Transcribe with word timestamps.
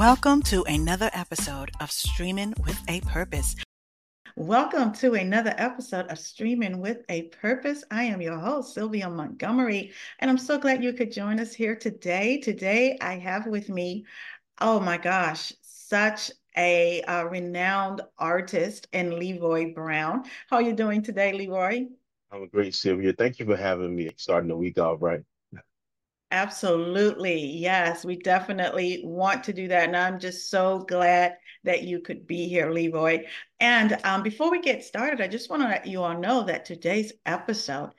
Welcome 0.00 0.40
to 0.44 0.62
another 0.62 1.10
episode 1.12 1.70
of 1.78 1.90
Streaming 1.90 2.54
with 2.64 2.80
a 2.88 3.02
Purpose. 3.02 3.54
Welcome 4.34 4.94
to 4.94 5.12
another 5.12 5.52
episode 5.58 6.06
of 6.06 6.18
Streaming 6.18 6.80
with 6.80 7.04
a 7.10 7.24
Purpose. 7.24 7.84
I 7.90 8.04
am 8.04 8.22
your 8.22 8.38
host, 8.38 8.72
Sylvia 8.72 9.10
Montgomery, 9.10 9.92
and 10.20 10.30
I'm 10.30 10.38
so 10.38 10.56
glad 10.56 10.82
you 10.82 10.94
could 10.94 11.12
join 11.12 11.38
us 11.38 11.52
here 11.52 11.76
today. 11.76 12.38
Today, 12.38 12.96
I 13.02 13.18
have 13.18 13.46
with 13.46 13.68
me, 13.68 14.06
oh 14.62 14.80
my 14.80 14.96
gosh, 14.96 15.52
such 15.60 16.30
a, 16.56 17.02
a 17.06 17.28
renowned 17.28 18.00
artist 18.16 18.88
and 18.94 19.12
Leroy 19.12 19.74
Brown. 19.74 20.24
How 20.48 20.56
are 20.56 20.62
you 20.62 20.72
doing 20.72 21.02
today, 21.02 21.34
Leroy? 21.34 21.88
I'm 22.32 22.48
great, 22.48 22.74
Sylvia. 22.74 23.12
Thank 23.12 23.38
you 23.38 23.44
for 23.44 23.54
having 23.54 23.94
me 23.94 24.10
starting 24.16 24.48
the 24.48 24.56
week 24.56 24.78
off 24.78 25.02
right. 25.02 25.20
Absolutely. 26.32 27.40
Yes, 27.44 28.04
we 28.04 28.16
definitely 28.16 29.02
want 29.04 29.42
to 29.44 29.52
do 29.52 29.66
that. 29.68 29.84
And 29.84 29.96
I'm 29.96 30.20
just 30.20 30.48
so 30.48 30.80
glad 30.80 31.36
that 31.64 31.82
you 31.82 32.00
could 32.00 32.26
be 32.26 32.48
here, 32.48 32.70
Leroy. 32.70 33.26
And 33.58 33.98
um, 34.04 34.22
before 34.22 34.50
we 34.50 34.60
get 34.60 34.84
started, 34.84 35.20
I 35.20 35.26
just 35.26 35.50
want 35.50 35.62
to 35.62 35.68
let 35.68 35.86
you 35.86 36.02
all 36.02 36.16
know 36.16 36.44
that 36.44 36.64
today's 36.64 37.12
episode 37.26 37.90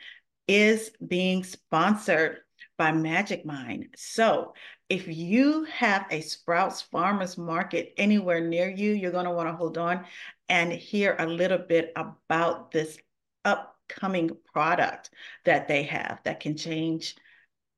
is 0.48 0.92
being 1.06 1.44
sponsored 1.44 2.38
by 2.78 2.94
Magic 2.94 3.46
Mind. 3.46 3.90
So 3.98 4.54
if 4.88 5.08
you 5.08 5.66
have 5.66 6.06
a 6.10 6.22
Sprouts 6.22 6.82
Farmers 6.82 7.38
Market 7.38 7.94
anywhere 7.98 8.40
near 8.42 8.70
you, 8.70 8.94
you're 8.94 9.12
going 9.12 9.26
to 9.26 9.32
want 9.32 9.50
to 9.50 9.56
hold 9.56 9.78
on 9.78 10.06
and 10.48 10.72
hear 10.72 11.16
a 11.20 11.26
little 11.28 11.58
bit 11.58 11.92
about 11.98 12.72
this 12.72 12.98
upcoming 13.46 14.32
product 14.54 15.10
that 15.44 15.68
they 15.68 15.84
have 15.84 16.22
that 16.24 16.40
can 16.40 16.56
change 16.56 17.16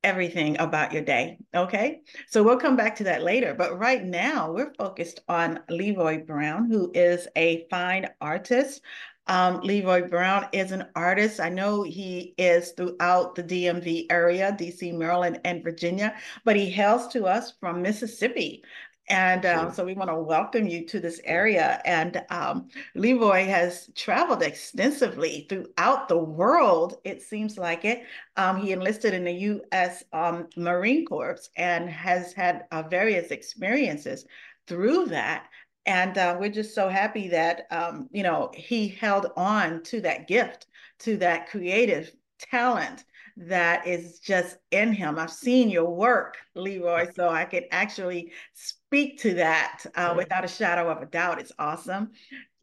everything 0.04 0.56
about 0.60 0.92
your 0.92 1.02
day. 1.02 1.38
Okay. 1.54 2.02
So 2.28 2.42
we'll 2.42 2.58
come 2.58 2.76
back 2.76 2.94
to 2.96 3.04
that 3.04 3.22
later. 3.22 3.54
But 3.54 3.78
right 3.78 4.04
now, 4.04 4.52
we're 4.52 4.74
focused 4.74 5.20
on 5.28 5.60
Leroy 5.68 6.24
Brown, 6.24 6.70
who 6.70 6.92
is 6.94 7.26
a 7.34 7.66
fine 7.70 8.08
artist. 8.20 8.82
Um, 9.26 9.60
Leroy 9.60 10.06
Brown 10.06 10.46
is 10.52 10.70
an 10.70 10.84
artist. 10.94 11.40
I 11.40 11.48
know 11.48 11.82
he 11.82 12.34
is 12.36 12.72
throughout 12.72 13.34
the 13.34 13.42
DMV 13.42 14.06
area, 14.10 14.54
DC, 14.58 14.92
Maryland, 14.92 15.40
and 15.44 15.64
Virginia, 15.64 16.14
but 16.44 16.56
he 16.56 16.68
hails 16.68 17.08
to 17.08 17.24
us 17.24 17.54
from 17.58 17.80
Mississippi. 17.80 18.62
And 19.08 19.44
um, 19.44 19.72
so 19.72 19.84
we 19.84 19.94
want 19.94 20.08
to 20.08 20.18
welcome 20.18 20.66
you 20.66 20.86
to 20.86 20.98
this 20.98 21.20
area. 21.24 21.80
And 21.84 22.22
um, 22.30 22.68
Leroy 22.94 23.44
has 23.44 23.90
traveled 23.94 24.42
extensively 24.42 25.46
throughout 25.48 26.08
the 26.08 26.18
world, 26.18 26.96
it 27.04 27.20
seems 27.20 27.58
like 27.58 27.84
it. 27.84 28.04
Um, 28.36 28.56
he 28.56 28.72
enlisted 28.72 29.12
in 29.12 29.24
the 29.24 29.32
U.S. 29.32 30.04
Um, 30.12 30.48
Marine 30.56 31.04
Corps 31.04 31.50
and 31.56 31.88
has 31.90 32.32
had 32.32 32.64
uh, 32.70 32.82
various 32.82 33.30
experiences 33.30 34.24
through 34.66 35.06
that. 35.06 35.48
And 35.86 36.16
uh, 36.16 36.36
we're 36.40 36.48
just 36.48 36.74
so 36.74 36.88
happy 36.88 37.28
that, 37.28 37.66
um, 37.70 38.08
you 38.10 38.22
know, 38.22 38.50
he 38.54 38.88
held 38.88 39.26
on 39.36 39.82
to 39.84 40.00
that 40.00 40.26
gift, 40.26 40.66
to 41.00 41.18
that 41.18 41.50
creative 41.50 42.10
talent 42.38 43.04
that 43.36 43.86
is 43.86 44.20
just 44.20 44.58
in 44.70 44.92
him. 44.92 45.18
I've 45.18 45.32
seen 45.32 45.68
your 45.68 45.90
work, 45.90 46.36
Leroy, 46.54 47.08
so 47.14 47.28
I 47.28 47.44
can 47.44 47.64
actually 47.70 48.32
speak 48.52 48.83
to 48.94 49.34
that 49.34 49.84
uh, 49.94 50.14
without 50.16 50.44
a 50.44 50.48
shadow 50.48 50.88
of 50.90 51.02
a 51.02 51.06
doubt. 51.06 51.40
It's 51.40 51.52
awesome. 51.58 52.10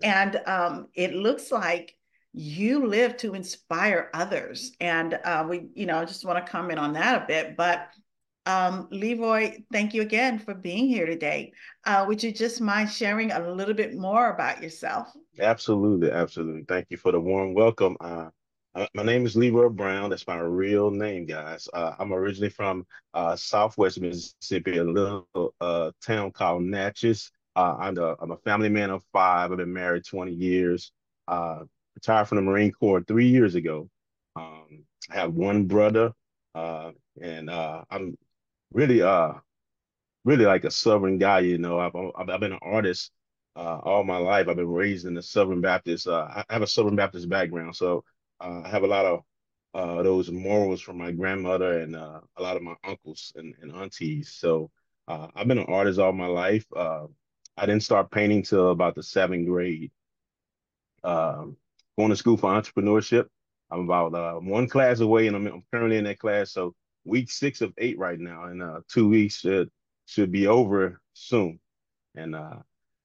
And 0.01 0.41
um, 0.45 0.87
it 0.93 1.13
looks 1.13 1.51
like 1.51 1.95
you 2.33 2.87
live 2.87 3.17
to 3.17 3.33
inspire 3.33 4.09
others. 4.13 4.71
And 4.79 5.19
uh, 5.23 5.45
we, 5.49 5.69
you 5.73 5.85
know, 5.85 6.05
just 6.05 6.25
want 6.25 6.43
to 6.43 6.51
comment 6.51 6.79
on 6.79 6.93
that 6.93 7.23
a 7.23 7.25
bit. 7.27 7.57
But 7.57 7.89
um, 8.45 8.87
Leroy, 8.91 9.57
thank 9.71 9.93
you 9.93 10.01
again 10.01 10.39
for 10.39 10.53
being 10.53 10.87
here 10.87 11.05
today. 11.05 11.53
Uh, 11.85 12.05
would 12.07 12.23
you 12.23 12.31
just 12.31 12.61
mind 12.61 12.89
sharing 12.89 13.31
a 13.31 13.51
little 13.51 13.75
bit 13.75 13.95
more 13.95 14.33
about 14.33 14.63
yourself? 14.63 15.09
Absolutely, 15.39 16.11
absolutely. 16.11 16.63
Thank 16.67 16.87
you 16.89 16.97
for 16.97 17.11
the 17.11 17.19
warm 17.19 17.53
welcome. 17.53 17.97
Uh, 17.99 18.29
uh, 18.73 18.87
my 18.93 19.03
name 19.03 19.25
is 19.25 19.35
Leroy 19.35 19.69
Brown. 19.69 20.09
That's 20.09 20.27
my 20.27 20.39
real 20.39 20.91
name, 20.91 21.25
guys. 21.25 21.67
Uh, 21.73 21.93
I'm 21.99 22.13
originally 22.13 22.49
from 22.49 22.85
uh, 23.13 23.35
Southwest 23.35 23.99
Mississippi, 23.99 24.77
a 24.77 24.83
little 24.83 25.27
uh, 25.59 25.91
town 26.01 26.31
called 26.31 26.63
Natchez. 26.63 27.31
Uh, 27.55 27.75
I'm, 27.77 27.97
a, 27.97 28.15
I'm 28.21 28.31
a 28.31 28.37
family 28.37 28.69
man 28.69 28.89
of 28.89 29.03
five. 29.11 29.51
I've 29.51 29.57
been 29.57 29.73
married 29.73 30.05
20 30.05 30.31
years. 30.31 30.91
Retired 31.27 32.25
from 32.25 32.37
the 32.37 32.41
Marine 32.41 32.71
Corps 32.71 33.03
three 33.05 33.27
years 33.27 33.55
ago. 33.55 33.89
Um, 34.37 34.85
I 35.09 35.15
have 35.15 35.33
one 35.33 35.65
brother, 35.65 36.13
and 36.55 37.49
I'm 37.51 38.17
really, 38.71 39.01
really 40.23 40.45
like 40.45 40.63
a 40.63 40.71
Southern 40.71 41.17
guy. 41.17 41.39
You 41.39 41.57
know, 41.57 41.77
I've, 41.77 42.29
I've 42.29 42.39
been 42.39 42.53
an 42.53 42.59
artist 42.61 43.11
all 43.57 44.05
my 44.05 44.15
life. 44.15 44.47
I've 44.47 44.55
been 44.55 44.69
raised 44.69 45.05
in 45.05 45.13
the 45.13 45.21
Southern 45.21 45.59
Baptist. 45.59 46.07
I 46.07 46.45
have 46.49 46.61
a 46.61 46.67
Southern 46.67 46.95
Baptist 46.95 47.27
background, 47.27 47.75
so 47.75 48.05
uh, 48.41 48.61
I 48.65 48.69
have 48.69 48.83
a 48.83 48.87
lot 48.87 49.05
of 49.05 49.23
uh, 49.73 50.03
those 50.03 50.29
morals 50.31 50.81
from 50.81 50.97
my 50.97 51.11
grandmother 51.11 51.79
and 51.79 51.95
uh, 51.95 52.19
a 52.35 52.41
lot 52.41 52.57
of 52.57 52.63
my 52.63 52.75
uncles 52.83 53.31
and, 53.35 53.53
and 53.61 53.71
aunties. 53.71 54.29
So 54.29 54.69
uh, 55.07 55.27
I've 55.35 55.47
been 55.47 55.59
an 55.59 55.65
artist 55.67 55.99
all 55.99 56.11
my 56.11 56.25
life. 56.25 56.65
Uh, 56.75 57.05
I 57.57 57.65
didn't 57.65 57.83
start 57.83 58.11
painting 58.11 58.43
till 58.43 58.71
about 58.71 58.95
the 58.95 59.03
seventh 59.03 59.47
grade. 59.47 59.91
Um, 61.03 61.57
going 61.97 62.09
to 62.09 62.15
school 62.15 62.37
for 62.37 62.51
entrepreneurship. 62.51 63.27
I'm 63.69 63.81
about 63.81 64.13
uh, 64.13 64.39
one 64.39 64.67
class 64.67 64.99
away, 64.99 65.27
and 65.27 65.35
I'm, 65.35 65.47
I'm, 65.47 65.63
currently 65.71 65.97
in 65.97 66.03
that 66.03 66.19
class. 66.19 66.51
So 66.51 66.75
week 67.05 67.31
six 67.31 67.61
of 67.61 67.73
eight 67.77 67.97
right 67.97 68.19
now, 68.19 68.45
and 68.45 68.83
two 68.89 69.07
weeks 69.07 69.39
should 69.39 69.69
should 70.05 70.31
be 70.31 70.47
over 70.47 70.99
soon. 71.13 71.59
And 72.15 72.35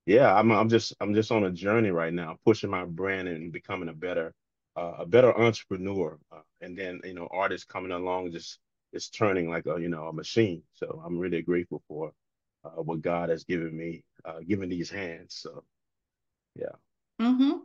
yeah, 0.07 0.35
I'm 0.35 0.51
I'm 0.51 0.69
just 0.69 0.95
I'm 1.01 1.15
just 1.15 1.31
on 1.31 1.45
a 1.45 1.51
journey 1.51 1.91
right 1.91 2.13
now, 2.13 2.37
pushing 2.45 2.71
my 2.71 2.85
brand 2.85 3.29
and 3.29 3.53
becoming 3.53 3.89
a 3.89 3.95
better 3.95 4.35
uh, 4.77 4.93
a 4.99 5.07
better 5.07 5.37
entrepreneur, 5.39 6.19
uh, 6.33 6.41
and 6.61 6.77
then 6.77 7.01
you 7.05 7.15
know 7.15 7.29
artists 7.31 7.67
coming 7.67 7.93
along 7.93 8.33
just 8.33 8.59
just 8.93 9.15
turning 9.15 9.49
like 9.51 9.67
a 9.67 9.81
you 9.81 9.89
know 9.89 10.07
a 10.09 10.13
machine. 10.13 10.63
So 10.75 11.03
I'm 11.05 11.19
really 11.19 11.43
grateful 11.43 11.83
for 11.89 12.13
uh, 12.65 12.83
what 12.83 13.03
God 13.03 13.31
has 13.31 13.45
given 13.45 13.77
me, 13.77 14.05
uh, 14.25 14.41
given 14.47 14.69
these 14.69 14.91
hands. 14.91 15.37
So 15.41 15.65
yeah. 16.55 16.77
Mm-hmm. 17.21 17.59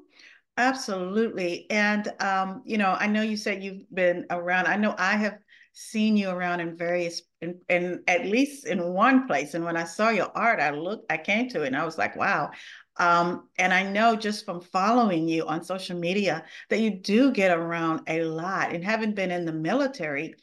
Absolutely. 0.57 1.69
And 1.69 2.11
um, 2.19 2.61
you 2.65 2.77
know, 2.77 2.95
I 2.99 3.07
know 3.07 3.21
you 3.21 3.37
said 3.37 3.63
you've 3.63 3.89
been 3.93 4.25
around. 4.29 4.67
I 4.67 4.75
know 4.75 4.95
I 4.97 5.15
have 5.17 5.39
seen 5.73 6.17
you 6.17 6.29
around 6.29 6.59
in 6.59 6.75
various 6.75 7.21
in, 7.41 7.59
in 7.69 8.03
at 8.07 8.25
least 8.25 8.67
in 8.67 8.93
one 8.93 9.27
place. 9.27 9.53
And 9.53 9.63
when 9.63 9.77
I 9.77 9.85
saw 9.85 10.09
your 10.09 10.29
art, 10.35 10.59
I 10.59 10.71
looked, 10.71 11.11
I 11.11 11.17
came 11.17 11.49
to 11.49 11.63
it 11.63 11.67
and 11.67 11.75
I 11.75 11.85
was 11.85 11.97
like, 11.97 12.15
wow, 12.15 12.51
um, 12.97 13.47
and 13.57 13.73
I 13.73 13.83
know 13.83 14.15
just 14.15 14.45
from 14.45 14.61
following 14.61 15.27
you 15.27 15.45
on 15.47 15.63
social 15.63 15.97
media 15.97 16.43
that 16.69 16.79
you 16.79 16.91
do 16.91 17.31
get 17.31 17.57
around 17.57 18.01
a 18.07 18.23
lot 18.23 18.73
and 18.73 18.83
having 18.83 19.13
been 19.13 19.31
in 19.31 19.45
the 19.45 19.53
military 19.53 20.35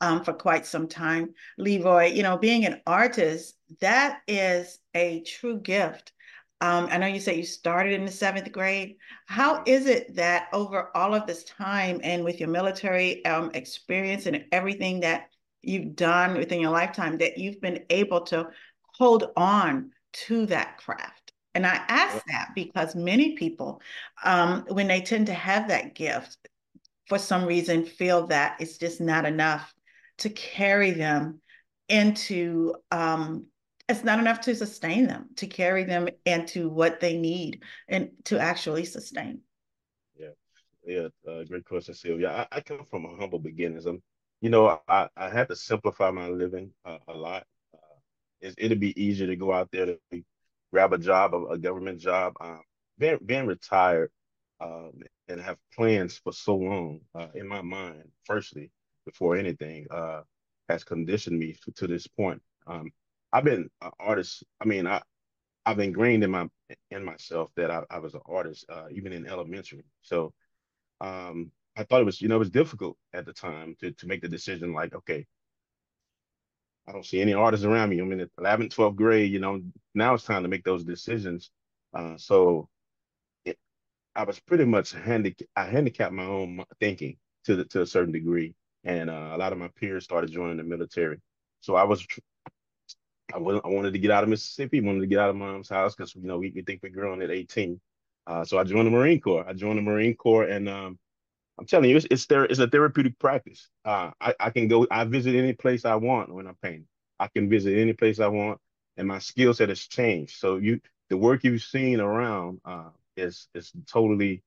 um, 0.00 0.24
for 0.24 0.32
quite 0.32 0.66
some 0.66 0.88
time, 0.88 1.32
Leroy, 1.58 2.06
you 2.06 2.24
know, 2.24 2.36
being 2.36 2.66
an 2.66 2.82
artist, 2.86 3.54
that 3.80 4.20
is 4.26 4.80
a 4.94 5.22
true 5.22 5.60
gift. 5.60 6.12
Um, 6.60 6.88
I 6.90 6.98
know 6.98 7.06
you 7.06 7.20
say 7.20 7.36
you 7.36 7.44
started 7.44 7.92
in 7.92 8.04
the 8.04 8.10
seventh 8.10 8.50
grade. 8.50 8.96
How 9.26 9.62
is 9.64 9.86
it 9.86 10.14
that 10.16 10.48
over 10.52 10.96
all 10.96 11.14
of 11.14 11.26
this 11.26 11.44
time 11.44 12.00
and 12.02 12.24
with 12.24 12.40
your 12.40 12.48
military 12.48 13.24
um, 13.24 13.50
experience 13.54 14.26
and 14.26 14.44
everything 14.50 15.00
that 15.00 15.28
you've 15.62 15.94
done 15.94 16.34
within 16.34 16.60
your 16.60 16.72
lifetime, 16.72 17.18
that 17.18 17.38
you've 17.38 17.60
been 17.60 17.84
able 17.90 18.22
to 18.22 18.48
hold 18.86 19.30
on 19.36 19.92
to 20.12 20.46
that 20.46 20.78
craft? 20.78 21.21
And 21.54 21.66
I 21.66 21.80
ask 21.88 22.24
that 22.26 22.50
because 22.54 22.94
many 22.94 23.36
people, 23.36 23.82
um, 24.24 24.64
when 24.68 24.88
they 24.88 25.02
tend 25.02 25.26
to 25.26 25.34
have 25.34 25.68
that 25.68 25.94
gift, 25.94 26.38
for 27.08 27.18
some 27.18 27.44
reason 27.44 27.84
feel 27.84 28.26
that 28.28 28.56
it's 28.60 28.78
just 28.78 29.00
not 29.00 29.26
enough 29.26 29.74
to 30.18 30.30
carry 30.30 30.92
them 30.92 31.40
into, 31.88 32.74
um, 32.90 33.46
it's 33.88 34.04
not 34.04 34.18
enough 34.18 34.40
to 34.42 34.54
sustain 34.54 35.06
them, 35.06 35.28
to 35.36 35.46
carry 35.46 35.84
them 35.84 36.08
into 36.24 36.70
what 36.70 37.00
they 37.00 37.18
need 37.18 37.62
and 37.88 38.10
to 38.24 38.38
actually 38.38 38.84
sustain. 38.84 39.40
Yeah, 40.16 40.30
yeah, 40.86 41.08
uh, 41.28 41.44
great 41.44 41.66
question, 41.66 41.94
Sylvia. 41.94 42.30
I, 42.30 42.56
I, 42.56 42.60
come 42.60 42.86
from 42.88 43.04
a 43.04 43.16
humble 43.16 43.40
beginnings. 43.40 43.84
I'm, 43.84 44.02
you 44.40 44.48
know, 44.48 44.80
I, 44.88 45.08
I 45.16 45.28
had 45.28 45.48
to 45.48 45.56
simplify 45.56 46.10
my 46.10 46.28
living 46.28 46.72
uh, 46.84 46.98
a 47.08 47.12
lot. 47.12 47.44
Uh, 47.74 47.98
it, 48.40 48.54
it'd 48.56 48.80
be 48.80 49.00
easier 49.02 49.26
to 49.26 49.36
go 49.36 49.52
out 49.52 49.68
there 49.70 49.86
to 49.86 50.24
grab 50.72 50.92
a 50.92 50.98
job, 50.98 51.34
a, 51.34 51.44
a 51.46 51.58
government 51.58 52.00
job. 52.00 52.34
Um, 52.40 52.62
being, 52.98 53.18
being 53.24 53.46
retired 53.46 54.10
um, 54.60 54.92
and 55.28 55.40
have 55.40 55.56
plans 55.74 56.18
for 56.18 56.32
so 56.32 56.56
long 56.56 57.00
uh, 57.14 57.28
in 57.34 57.46
my 57.48 57.62
mind, 57.62 58.04
firstly, 58.24 58.70
before 59.04 59.36
anything, 59.36 59.86
uh, 59.90 60.22
has 60.68 60.84
conditioned 60.84 61.38
me 61.38 61.56
to, 61.64 61.72
to 61.72 61.86
this 61.86 62.06
point. 62.06 62.40
Um, 62.66 62.90
I've 63.32 63.44
been 63.44 63.68
an 63.80 63.90
artist. 63.98 64.44
I 64.60 64.66
mean, 64.66 64.86
I, 64.86 65.02
I've 65.64 65.80
ingrained 65.80 66.24
in 66.24 66.30
my 66.30 66.48
in 66.90 67.04
myself 67.04 67.50
that 67.56 67.70
I, 67.70 67.82
I 67.90 67.98
was 67.98 68.14
an 68.14 68.20
artist, 68.26 68.64
uh, 68.68 68.86
even 68.90 69.12
in 69.12 69.26
elementary. 69.26 69.84
So 70.02 70.32
um, 71.00 71.50
I 71.76 71.84
thought 71.84 72.00
it 72.00 72.04
was, 72.06 72.20
you 72.20 72.28
know, 72.28 72.36
it 72.36 72.40
was 72.40 72.50
difficult 72.50 72.96
at 73.12 73.26
the 73.26 73.32
time 73.32 73.76
to 73.80 73.92
to 73.92 74.06
make 74.06 74.22
the 74.22 74.28
decision 74.28 74.72
like, 74.72 74.94
okay, 74.94 75.26
I 76.86 76.92
don't 76.92 77.06
see 77.06 77.20
any 77.20 77.32
artists 77.32 77.64
around 77.64 77.90
me. 77.90 78.00
I'm 78.00 78.10
in 78.12 78.18
the 78.18 78.30
11th, 78.38 78.74
12th 78.74 78.96
grade. 78.96 79.32
You 79.32 79.38
know, 79.38 79.62
now 79.94 80.14
it's 80.14 80.24
time 80.24 80.42
to 80.42 80.48
make 80.48 80.64
those 80.64 80.84
decisions. 80.84 81.50
Uh, 81.94 82.16
so 82.16 82.68
it, 83.44 83.58
I 84.16 84.24
was 84.24 84.40
pretty 84.40 84.64
much 84.64 84.92
handic- 84.92 85.46
I 85.56 85.64
handicapped 85.64 86.12
my 86.12 86.24
own 86.24 86.64
thinking 86.80 87.18
to 87.44 87.56
the, 87.56 87.64
to 87.66 87.82
a 87.82 87.86
certain 87.86 88.12
degree, 88.12 88.54
and 88.84 89.10
uh, 89.10 89.30
a 89.32 89.38
lot 89.38 89.52
of 89.52 89.58
my 89.58 89.68
peers 89.76 90.04
started 90.04 90.30
joining 90.30 90.56
the 90.56 90.64
military. 90.64 91.20
So 91.60 91.76
I 91.76 91.84
was 91.84 92.06
I, 93.32 93.38
I 93.38 93.68
wanted 93.68 93.92
to 93.92 93.98
get 93.98 94.10
out 94.10 94.24
of 94.24 94.28
Mississippi, 94.28 94.80
wanted 94.80 95.00
to 95.00 95.06
get 95.06 95.18
out 95.18 95.30
of 95.30 95.36
mom's 95.36 95.68
house 95.68 95.94
because 95.94 96.14
you 96.14 96.22
know 96.22 96.38
we, 96.38 96.52
we 96.54 96.62
think 96.62 96.80
we're 96.82 96.90
growing 96.90 97.22
at 97.22 97.30
18. 97.30 97.80
Uh, 98.26 98.44
so 98.44 98.58
I 98.58 98.64
joined 98.64 98.86
the 98.86 98.90
Marine 98.90 99.20
Corps. 99.20 99.44
I 99.48 99.52
joined 99.52 99.78
the 99.78 99.82
Marine 99.82 100.14
Corps, 100.14 100.44
and 100.44 100.68
um, 100.68 100.98
I'm 101.62 101.66
telling 101.66 101.90
you, 101.90 101.96
it's 101.96 102.06
it's, 102.10 102.26
there, 102.26 102.44
it's 102.44 102.58
a 102.58 102.66
therapeutic 102.66 103.20
practice. 103.20 103.68
Uh, 103.84 104.10
I, 104.20 104.34
I 104.40 104.50
can 104.50 104.66
go, 104.66 104.84
I 104.90 105.04
visit 105.04 105.36
any 105.36 105.52
place 105.52 105.84
I 105.84 105.94
want 105.94 106.34
when 106.34 106.48
I'm 106.48 106.56
painting. 106.60 106.88
I 107.20 107.28
can 107.28 107.48
visit 107.48 107.78
any 107.78 107.92
place 107.92 108.18
I 108.18 108.26
want, 108.26 108.58
and 108.96 109.06
my 109.06 109.20
skill 109.20 109.54
set 109.54 109.68
has 109.68 109.78
changed. 109.86 110.38
So 110.38 110.56
you, 110.56 110.80
the 111.08 111.16
work 111.16 111.44
you've 111.44 111.62
seen 111.62 112.00
around 112.00 112.60
uh, 112.64 112.90
is 113.16 113.46
is 113.54 113.70
totally, 113.86 114.42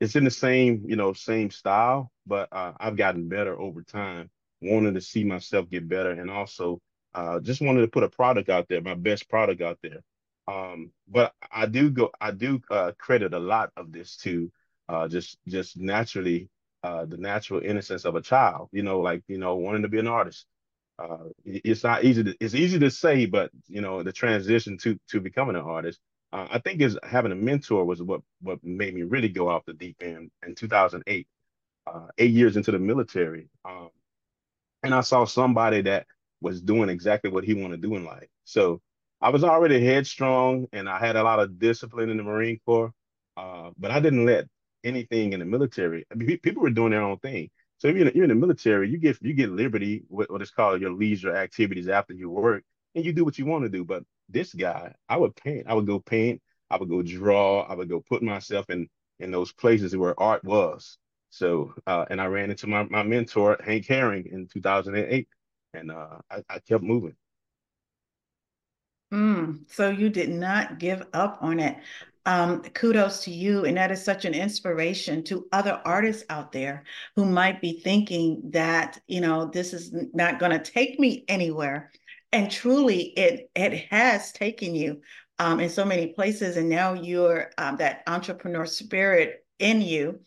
it's 0.00 0.16
in 0.16 0.24
the 0.24 0.30
same 0.30 0.84
you 0.86 0.96
know 0.96 1.12
same 1.12 1.50
style, 1.50 2.10
but 2.26 2.48
uh, 2.50 2.72
I've 2.80 2.96
gotten 2.96 3.28
better 3.28 3.60
over 3.60 3.82
time. 3.82 4.30
Wanting 4.62 4.94
to 4.94 5.02
see 5.02 5.24
myself 5.24 5.68
get 5.68 5.86
better, 5.86 6.12
and 6.12 6.30
also 6.30 6.80
uh, 7.14 7.40
just 7.40 7.60
wanted 7.60 7.82
to 7.82 7.88
put 7.88 8.04
a 8.04 8.08
product 8.08 8.48
out 8.48 8.68
there, 8.70 8.80
my 8.80 8.94
best 8.94 9.28
product 9.28 9.60
out 9.60 9.78
there. 9.82 10.00
Um, 10.48 10.92
but 11.06 11.34
I 11.52 11.66
do 11.66 11.90
go, 11.90 12.10
I 12.18 12.30
do 12.30 12.62
uh, 12.70 12.92
credit 12.98 13.34
a 13.34 13.38
lot 13.38 13.70
of 13.76 13.92
this 13.92 14.16
to 14.18 14.50
uh, 14.88 15.08
just 15.08 15.36
just 15.46 15.76
naturally 15.76 16.48
uh, 16.84 17.06
the 17.06 17.16
natural 17.16 17.62
innocence 17.64 18.04
of 18.04 18.14
a 18.16 18.22
child. 18.22 18.68
You 18.72 18.84
know, 18.84 19.00
like 19.00 19.24
you 19.28 19.38
know, 19.38 19.56
wanting 19.56 19.82
to 19.82 19.88
be 19.88 19.98
an 20.00 20.08
artist. 20.08 20.46
Uh, 20.98 21.30
it's 21.44 21.82
not 21.82 22.04
easy. 22.04 22.24
To, 22.24 22.36
it's 22.40 22.54
easy 22.54 22.78
to 22.80 22.90
say, 22.90 23.26
but 23.26 23.50
you 23.68 23.80
know, 23.80 24.02
the 24.04 24.12
transition 24.12 24.78
to 24.78 24.98
to 25.08 25.20
becoming 25.20 25.56
an 25.56 25.62
artist. 25.62 25.98
Uh, 26.32 26.48
I 26.50 26.58
think 26.60 26.82
is 26.82 26.98
having 27.02 27.32
a 27.32 27.36
mentor 27.36 27.86
was 27.86 28.02
what 28.02 28.20
what 28.42 28.62
made 28.62 28.94
me 28.94 29.02
really 29.02 29.30
go 29.30 29.48
off 29.48 29.64
the 29.66 29.72
deep 29.74 29.96
end 30.02 30.30
in 30.46 30.54
2008. 30.54 31.26
Uh, 31.86 32.08
eight 32.18 32.32
years 32.32 32.56
into 32.56 32.72
the 32.72 32.78
military, 32.78 33.48
um, 33.66 33.90
and 34.82 34.94
I 34.94 35.02
saw 35.02 35.24
somebody 35.24 35.82
that 35.82 36.06
was 36.40 36.60
doing 36.62 36.88
exactly 36.88 37.30
what 37.30 37.44
he 37.44 37.54
wanted 37.54 37.82
to 37.82 37.88
do 37.88 37.96
in 37.96 38.04
life. 38.04 38.28
So 38.44 38.80
I 39.20 39.30
was 39.30 39.44
already 39.44 39.84
headstrong 39.84 40.68
and 40.72 40.88
I 40.88 40.98
had 40.98 41.16
a 41.16 41.22
lot 41.22 41.40
of 41.40 41.58
discipline 41.58 42.10
in 42.10 42.18
the 42.18 42.22
Marine 42.22 42.60
Corps, 42.66 42.92
uh, 43.36 43.70
but 43.78 43.90
I 43.90 44.00
didn't 44.00 44.26
let 44.26 44.46
anything 44.84 45.32
in 45.32 45.40
the 45.40 45.46
military. 45.46 46.06
I 46.10 46.14
mean, 46.14 46.38
people 46.38 46.62
were 46.62 46.70
doing 46.70 46.92
their 46.92 47.02
own 47.02 47.18
thing. 47.18 47.50
So 47.78 47.88
if 47.88 47.96
you're 47.96 48.08
in, 48.08 48.14
you're 48.14 48.24
in 48.24 48.30
the 48.30 48.36
military, 48.36 48.88
you 48.90 48.98
get 48.98 49.18
you 49.20 49.34
get 49.34 49.50
liberty, 49.50 50.04
what, 50.08 50.30
what 50.30 50.42
is 50.42 50.50
called 50.50 50.80
your 50.80 50.92
leisure 50.92 51.34
activities 51.34 51.88
after 51.88 52.14
you 52.14 52.30
work, 52.30 52.62
and 52.94 53.04
you 53.04 53.12
do 53.12 53.24
what 53.24 53.38
you 53.38 53.46
want 53.46 53.64
to 53.64 53.68
do. 53.68 53.84
But 53.84 54.04
this 54.28 54.54
guy, 54.54 54.94
I 55.08 55.16
would 55.16 55.34
paint. 55.36 55.66
I 55.68 55.74
would 55.74 55.86
go 55.86 55.98
paint. 55.98 56.40
I 56.70 56.76
would 56.76 56.88
go 56.88 57.02
draw. 57.02 57.62
I 57.62 57.74
would 57.74 57.88
go 57.88 58.00
put 58.00 58.22
myself 58.22 58.70
in 58.70 58.88
in 59.18 59.30
those 59.30 59.52
places 59.52 59.96
where 59.96 60.18
art 60.20 60.44
was. 60.44 60.98
So, 61.30 61.74
uh, 61.86 62.04
and 62.10 62.20
I 62.20 62.26
ran 62.26 62.50
into 62.50 62.68
my, 62.68 62.84
my 62.84 63.02
mentor, 63.02 63.58
Hank 63.64 63.86
Herring, 63.86 64.26
in 64.30 64.46
2008 64.46 65.26
and 65.74 65.90
uh, 65.90 66.18
I, 66.30 66.42
I 66.48 66.58
kept 66.60 66.82
moving. 66.82 67.14
Mm, 69.12 69.70
so 69.70 69.90
you 69.90 70.08
did 70.08 70.30
not 70.30 70.78
give 70.78 71.06
up 71.12 71.38
on 71.40 71.60
it. 71.60 71.76
Um, 72.26 72.62
kudos 72.62 73.22
to 73.24 73.30
you. 73.30 73.66
And 73.66 73.76
that 73.76 73.92
is 73.92 74.02
such 74.02 74.24
an 74.24 74.34
inspiration 74.34 75.22
to 75.24 75.46
other 75.52 75.80
artists 75.84 76.24
out 76.30 76.52
there 76.52 76.84
who 77.16 77.26
might 77.26 77.60
be 77.60 77.80
thinking 77.80 78.40
that, 78.52 78.98
you 79.06 79.20
know, 79.20 79.46
this 79.46 79.74
is 79.74 79.94
not 80.14 80.38
going 80.38 80.52
to 80.52 80.58
take 80.72 80.98
me 80.98 81.24
anywhere. 81.28 81.90
And 82.32 82.50
truly, 82.50 83.12
it 83.16 83.50
it 83.54 83.86
has 83.90 84.32
taken 84.32 84.74
you 84.74 85.02
um, 85.38 85.60
in 85.60 85.68
so 85.68 85.84
many 85.84 86.08
places. 86.14 86.56
And 86.56 86.68
now 86.68 86.94
you're 86.94 87.50
um, 87.58 87.76
that 87.76 88.02
entrepreneur 88.06 88.66
spirit 88.66 89.44
in 89.58 89.82
you 89.82 90.20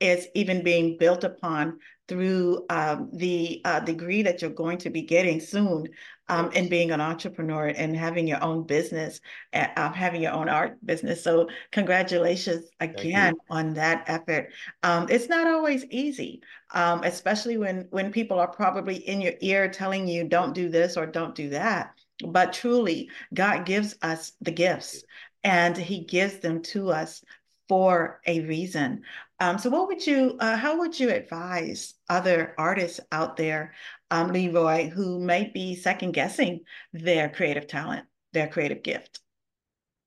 is 0.00 0.26
even 0.34 0.64
being 0.64 0.96
built 0.98 1.22
upon 1.22 1.78
through 2.08 2.64
um, 2.70 3.10
the 3.12 3.60
uh, 3.64 3.80
degree 3.80 4.22
that 4.22 4.42
you're 4.42 4.50
going 4.50 4.78
to 4.78 4.90
be 4.90 5.02
getting 5.02 5.38
soon 5.38 5.86
um, 6.32 6.50
and 6.54 6.70
being 6.70 6.92
an 6.92 7.00
entrepreneur 7.00 7.66
and 7.66 7.94
having 7.94 8.26
your 8.26 8.42
own 8.42 8.62
business, 8.62 9.20
uh, 9.52 9.92
having 9.92 10.22
your 10.22 10.32
own 10.32 10.48
art 10.48 10.78
business. 10.86 11.22
So 11.22 11.50
congratulations 11.72 12.64
again 12.80 13.34
on 13.50 13.74
that 13.74 14.04
effort. 14.06 14.50
Um, 14.82 15.08
it's 15.10 15.28
not 15.28 15.46
always 15.46 15.84
easy, 15.90 16.40
um, 16.72 17.04
especially 17.04 17.58
when 17.58 17.86
when 17.90 18.10
people 18.10 18.38
are 18.38 18.48
probably 18.48 18.96
in 18.96 19.20
your 19.20 19.34
ear 19.42 19.68
telling 19.68 20.08
you 20.08 20.24
don't 20.24 20.54
do 20.54 20.70
this 20.70 20.96
or 20.96 21.04
don't 21.04 21.34
do 21.34 21.50
that. 21.50 21.92
But 22.26 22.54
truly, 22.54 23.10
God 23.34 23.66
gives 23.66 23.94
us 24.00 24.32
the 24.40 24.52
gifts 24.52 25.04
and 25.44 25.76
he 25.76 26.00
gives 26.00 26.38
them 26.38 26.62
to 26.62 26.92
us 26.92 27.22
for 27.68 28.22
a 28.26 28.40
reason. 28.40 29.02
Um, 29.42 29.58
so 29.58 29.70
what 29.70 29.88
would 29.88 30.06
you, 30.06 30.36
uh, 30.38 30.56
how 30.56 30.78
would 30.78 31.00
you 31.00 31.10
advise 31.10 31.94
other 32.08 32.54
artists 32.58 33.00
out 33.10 33.36
there, 33.36 33.74
um, 34.12 34.32
Leroy, 34.32 34.88
who 34.88 35.18
might 35.18 35.52
be 35.52 35.74
second 35.74 36.12
guessing 36.12 36.60
their 36.92 37.28
creative 37.28 37.66
talent, 37.66 38.06
their 38.32 38.46
creative 38.46 38.84
gift? 38.84 39.18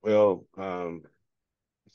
Well, 0.01 0.45
um, 0.57 1.01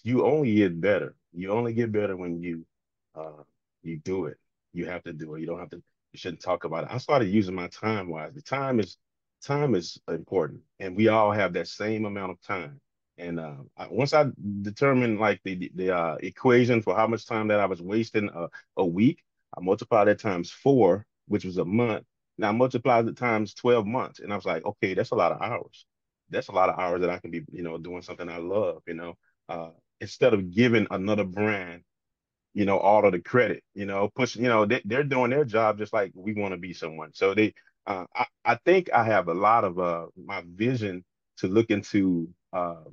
you 0.02 0.26
only 0.26 0.54
get 0.54 0.78
better. 0.78 1.14
You 1.32 1.52
only 1.52 1.72
get 1.72 1.90
better 1.90 2.14
when 2.14 2.42
you 2.42 2.66
uh, 3.14 3.42
you 3.82 3.96
do 3.96 4.26
it. 4.26 4.36
You 4.74 4.84
have 4.84 5.02
to 5.04 5.14
do 5.14 5.34
it. 5.34 5.40
You 5.40 5.46
don't 5.46 5.60
have 5.60 5.70
to. 5.70 5.82
You 6.12 6.18
shouldn't 6.18 6.42
talk 6.42 6.64
about 6.64 6.84
it. 6.84 6.90
I 6.92 6.98
started 6.98 7.30
using 7.30 7.54
my 7.54 7.68
time 7.68 8.10
wisely. 8.10 8.42
Time 8.42 8.80
is 8.80 8.98
time 9.42 9.74
is 9.74 9.98
important, 10.08 10.60
and 10.78 10.94
we 10.94 11.08
all 11.08 11.32
have 11.32 11.54
that 11.54 11.68
same 11.68 12.04
amount 12.04 12.32
of 12.32 12.42
time. 12.42 12.82
And 13.18 13.38
uh, 13.38 13.56
once 13.90 14.14
I 14.14 14.26
determined 14.62 15.18
like 15.20 15.40
the 15.44 15.70
the 15.74 15.94
uh, 15.96 16.16
equation 16.22 16.82
for 16.82 16.96
how 16.96 17.06
much 17.06 17.26
time 17.26 17.48
that 17.48 17.60
I 17.60 17.66
was 17.66 17.82
wasting 17.82 18.30
a, 18.34 18.48
a 18.76 18.86
week, 18.86 19.22
I 19.56 19.60
multiplied 19.60 20.08
that 20.08 20.20
times 20.20 20.50
four, 20.50 21.06
which 21.28 21.44
was 21.44 21.58
a 21.58 21.64
month. 21.64 22.04
Now 22.38 22.48
I 22.48 22.52
multiplied 22.52 23.06
it 23.08 23.16
times 23.16 23.54
12 23.54 23.86
months. 23.86 24.20
And 24.20 24.32
I 24.32 24.36
was 24.36 24.46
like, 24.46 24.64
okay, 24.64 24.94
that's 24.94 25.10
a 25.10 25.16
lot 25.16 25.32
of 25.32 25.42
hours. 25.42 25.84
That's 26.30 26.48
a 26.48 26.52
lot 26.52 26.70
of 26.70 26.78
hours 26.78 27.00
that 27.02 27.10
I 27.10 27.18
can 27.18 27.30
be, 27.30 27.42
you 27.52 27.62
know, 27.62 27.76
doing 27.78 28.02
something 28.02 28.28
I 28.28 28.38
love, 28.38 28.82
you 28.86 28.94
know. 28.94 29.14
Uh, 29.48 29.70
instead 30.00 30.32
of 30.32 30.50
giving 30.50 30.86
another 30.90 31.24
brand, 31.24 31.82
you 32.54 32.64
know, 32.64 32.78
all 32.78 33.04
of 33.06 33.12
the 33.12 33.20
credit, 33.20 33.62
you 33.74 33.86
know, 33.86 34.08
pushing, 34.14 34.42
you 34.42 34.48
know, 34.48 34.66
they, 34.66 34.82
they're 34.84 35.04
doing 35.04 35.30
their 35.30 35.44
job 35.44 35.78
just 35.78 35.92
like 35.92 36.10
we 36.14 36.34
want 36.34 36.52
to 36.52 36.58
be 36.58 36.72
someone. 36.72 37.10
So 37.14 37.34
they, 37.34 37.54
uh, 37.86 38.04
I, 38.14 38.26
I 38.44 38.54
think 38.64 38.90
I 38.92 39.04
have 39.04 39.28
a 39.28 39.34
lot 39.34 39.64
of 39.64 39.78
uh, 39.78 40.06
my 40.16 40.42
vision 40.46 41.04
to 41.38 41.48
look 41.48 41.70
into 41.70 42.28
uh, 42.52 42.84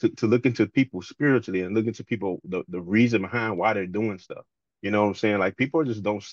to, 0.00 0.08
to 0.10 0.26
look 0.26 0.46
into 0.46 0.66
people 0.66 1.02
spiritually 1.02 1.62
and 1.62 1.74
look 1.74 1.86
into 1.86 2.04
people 2.04 2.40
the, 2.44 2.64
the 2.68 2.80
reason 2.80 3.22
behind 3.22 3.58
why 3.58 3.72
they're 3.74 3.86
doing 3.86 4.18
stuff. 4.18 4.44
You 4.82 4.90
know 4.90 5.02
what 5.02 5.08
I'm 5.08 5.14
saying? 5.14 5.38
Like 5.38 5.56
people 5.56 5.84
just 5.84 6.02
don't 6.02 6.24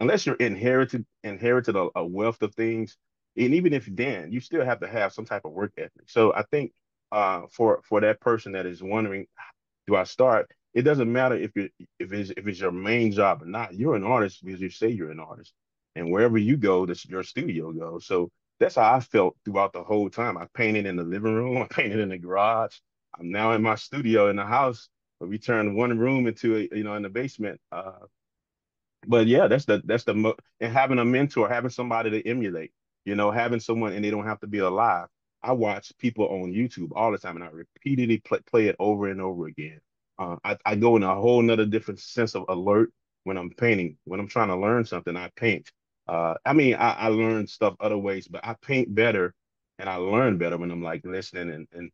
unless 0.00 0.26
you're 0.26 0.36
inherited 0.36 1.06
inherited 1.24 1.76
a, 1.76 1.88
a 1.94 2.06
wealth 2.06 2.42
of 2.42 2.54
things, 2.54 2.96
and 3.36 3.54
even 3.54 3.72
if 3.72 3.86
then, 3.90 4.32
you 4.32 4.40
still 4.40 4.64
have 4.64 4.80
to 4.80 4.88
have 4.88 5.12
some 5.12 5.24
type 5.24 5.44
of 5.44 5.52
work 5.52 5.72
ethic. 5.78 6.08
So 6.08 6.34
I 6.34 6.42
think 6.50 6.72
uh, 7.12 7.42
for 7.50 7.80
for 7.84 8.00
that 8.02 8.20
person 8.20 8.52
that 8.52 8.66
is 8.66 8.82
wondering, 8.82 9.26
do 9.86 9.96
I 9.96 10.04
start? 10.04 10.50
It 10.74 10.82
doesn't 10.82 11.12
matter 11.12 11.34
if 11.34 11.52
you 11.56 11.70
if 11.98 12.12
it's 12.12 12.30
if 12.30 12.46
it's 12.46 12.60
your 12.60 12.72
main 12.72 13.12
job 13.12 13.42
or 13.42 13.46
not. 13.46 13.74
You're 13.74 13.96
an 13.96 14.04
artist 14.04 14.44
because 14.44 14.60
you 14.60 14.70
say 14.70 14.88
you're 14.88 15.10
an 15.10 15.20
artist, 15.20 15.52
and 15.96 16.10
wherever 16.10 16.38
you 16.38 16.56
go, 16.56 16.86
that's 16.86 17.06
your 17.06 17.22
studio 17.22 17.72
goes. 17.72 18.06
So 18.06 18.30
that's 18.60 18.76
how 18.76 18.94
I 18.94 19.00
felt 19.00 19.36
throughout 19.44 19.72
the 19.72 19.82
whole 19.84 20.10
time. 20.10 20.36
I 20.38 20.46
painted 20.54 20.86
in 20.86 20.96
the 20.96 21.04
living 21.04 21.34
room, 21.34 21.58
I 21.62 21.66
painted 21.66 22.00
in 22.00 22.08
the 22.10 22.18
garage, 22.18 22.76
I'm 23.18 23.30
now 23.30 23.52
in 23.52 23.62
my 23.62 23.74
studio 23.76 24.28
in 24.30 24.36
the 24.36 24.44
house, 24.46 24.88
but 25.20 25.28
we 25.28 25.38
turned 25.38 25.76
one 25.76 25.98
room 25.98 26.26
into 26.26 26.56
a, 26.56 26.68
you 26.76 26.84
know, 26.84 26.94
in 26.94 27.02
the 27.02 27.08
basement. 27.08 27.60
Uh, 27.72 27.92
but 29.06 29.26
yeah, 29.26 29.46
that's 29.46 29.64
the 29.64 29.80
that's 29.84 30.04
the 30.04 30.14
mo- 30.14 30.36
and 30.60 30.72
having 30.72 30.98
a 30.98 31.04
mentor, 31.04 31.48
having 31.48 31.70
somebody 31.70 32.10
to 32.10 32.28
emulate, 32.28 32.72
you 33.04 33.14
know, 33.14 33.30
having 33.30 33.60
someone 33.60 33.92
and 33.92 34.04
they 34.04 34.10
don't 34.10 34.26
have 34.26 34.40
to 34.40 34.46
be 34.46 34.58
alive. 34.58 35.08
I 35.42 35.52
watch 35.52 35.92
people 35.98 36.26
on 36.28 36.52
YouTube 36.52 36.90
all 36.96 37.12
the 37.12 37.18
time, 37.18 37.36
and 37.36 37.44
I 37.44 37.48
repeatedly 37.48 38.18
play, 38.18 38.40
play 38.50 38.66
it 38.66 38.76
over 38.80 39.08
and 39.08 39.20
over 39.20 39.46
again. 39.46 39.80
Uh, 40.18 40.36
I, 40.44 40.56
I 40.66 40.74
go 40.74 40.96
in 40.96 41.04
a 41.04 41.14
whole 41.14 41.40
nother 41.42 41.64
different 41.64 42.00
sense 42.00 42.34
of 42.34 42.44
alert 42.48 42.90
when 43.22 43.38
I'm 43.38 43.50
painting. 43.50 43.98
When 44.04 44.18
I'm 44.18 44.26
trying 44.28 44.48
to 44.48 44.56
learn 44.56 44.84
something, 44.84 45.16
I 45.16 45.30
paint. 45.36 45.70
Uh, 46.08 46.34
I 46.44 46.54
mean, 46.54 46.74
I, 46.74 46.92
I 46.92 47.08
learn 47.08 47.46
stuff 47.46 47.74
other 47.80 47.98
ways, 47.98 48.28
but 48.28 48.44
I 48.44 48.54
paint 48.62 48.94
better 48.94 49.34
and 49.78 49.88
I 49.88 49.96
learn 49.96 50.38
better 50.38 50.56
when 50.56 50.70
I'm 50.70 50.82
like 50.82 51.04
listening 51.04 51.50
and, 51.50 51.68
and 51.72 51.90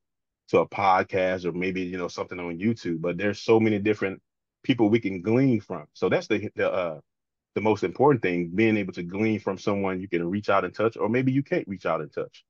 to 0.49 0.59
a 0.61 0.69
podcast 0.69 1.45
or 1.45 1.53
maybe 1.53 1.83
you 1.83 1.99
know 1.99 2.09
something 2.09 2.39
on 2.39 2.59
YouTube. 2.59 3.01
But 3.01 3.19
there's 3.19 3.41
so 3.41 3.59
many 3.59 3.79
different 3.79 4.21
people 4.63 4.89
we 4.89 5.01
can 5.01 5.23
glean 5.23 5.61
from. 5.61 5.87
So 5.93 6.09
that's 6.09 6.29
the 6.29 6.51
the 6.55 6.71
uh, 6.73 7.01
the 7.55 7.61
most 7.61 7.85
important 7.85 8.23
thing: 8.23 8.51
being 8.55 8.77
able 8.77 8.93
to 8.95 9.03
glean 9.03 9.41
from 9.41 9.59
someone 9.59 10.01
you 10.01 10.09
can 10.09 10.29
reach 10.29 10.49
out 10.49 10.65
and 10.65 10.75
touch, 10.75 10.97
or 10.97 11.09
maybe 11.09 11.33
you 11.33 11.43
can't 11.43 11.67
reach 11.69 11.87
out 11.87 12.01
and 12.01 12.13
touch. 12.13 12.45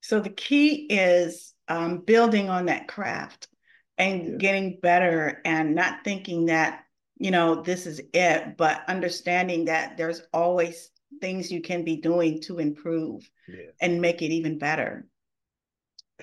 So 0.00 0.20
the 0.20 0.30
key 0.30 0.86
is 0.88 1.54
um, 1.68 1.98
building 1.98 2.48
on 2.48 2.66
that 2.66 2.88
craft 2.88 3.48
and 3.96 4.26
yeah. 4.26 4.36
getting 4.38 4.78
better, 4.80 5.40
and 5.44 5.74
not 5.74 6.04
thinking 6.04 6.46
that 6.46 6.84
you 7.18 7.30
know 7.30 7.62
this 7.62 7.86
is 7.86 8.00
it, 8.12 8.56
but 8.56 8.82
understanding 8.88 9.66
that 9.66 9.96
there's 9.96 10.22
always 10.32 10.90
things 11.20 11.50
you 11.50 11.60
can 11.60 11.84
be 11.84 11.96
doing 11.96 12.40
to 12.42 12.58
improve 12.58 13.28
Yeah, 13.46 13.70
and 13.80 14.00
make 14.00 14.22
it 14.22 14.30
even 14.30 14.58
better. 14.58 15.06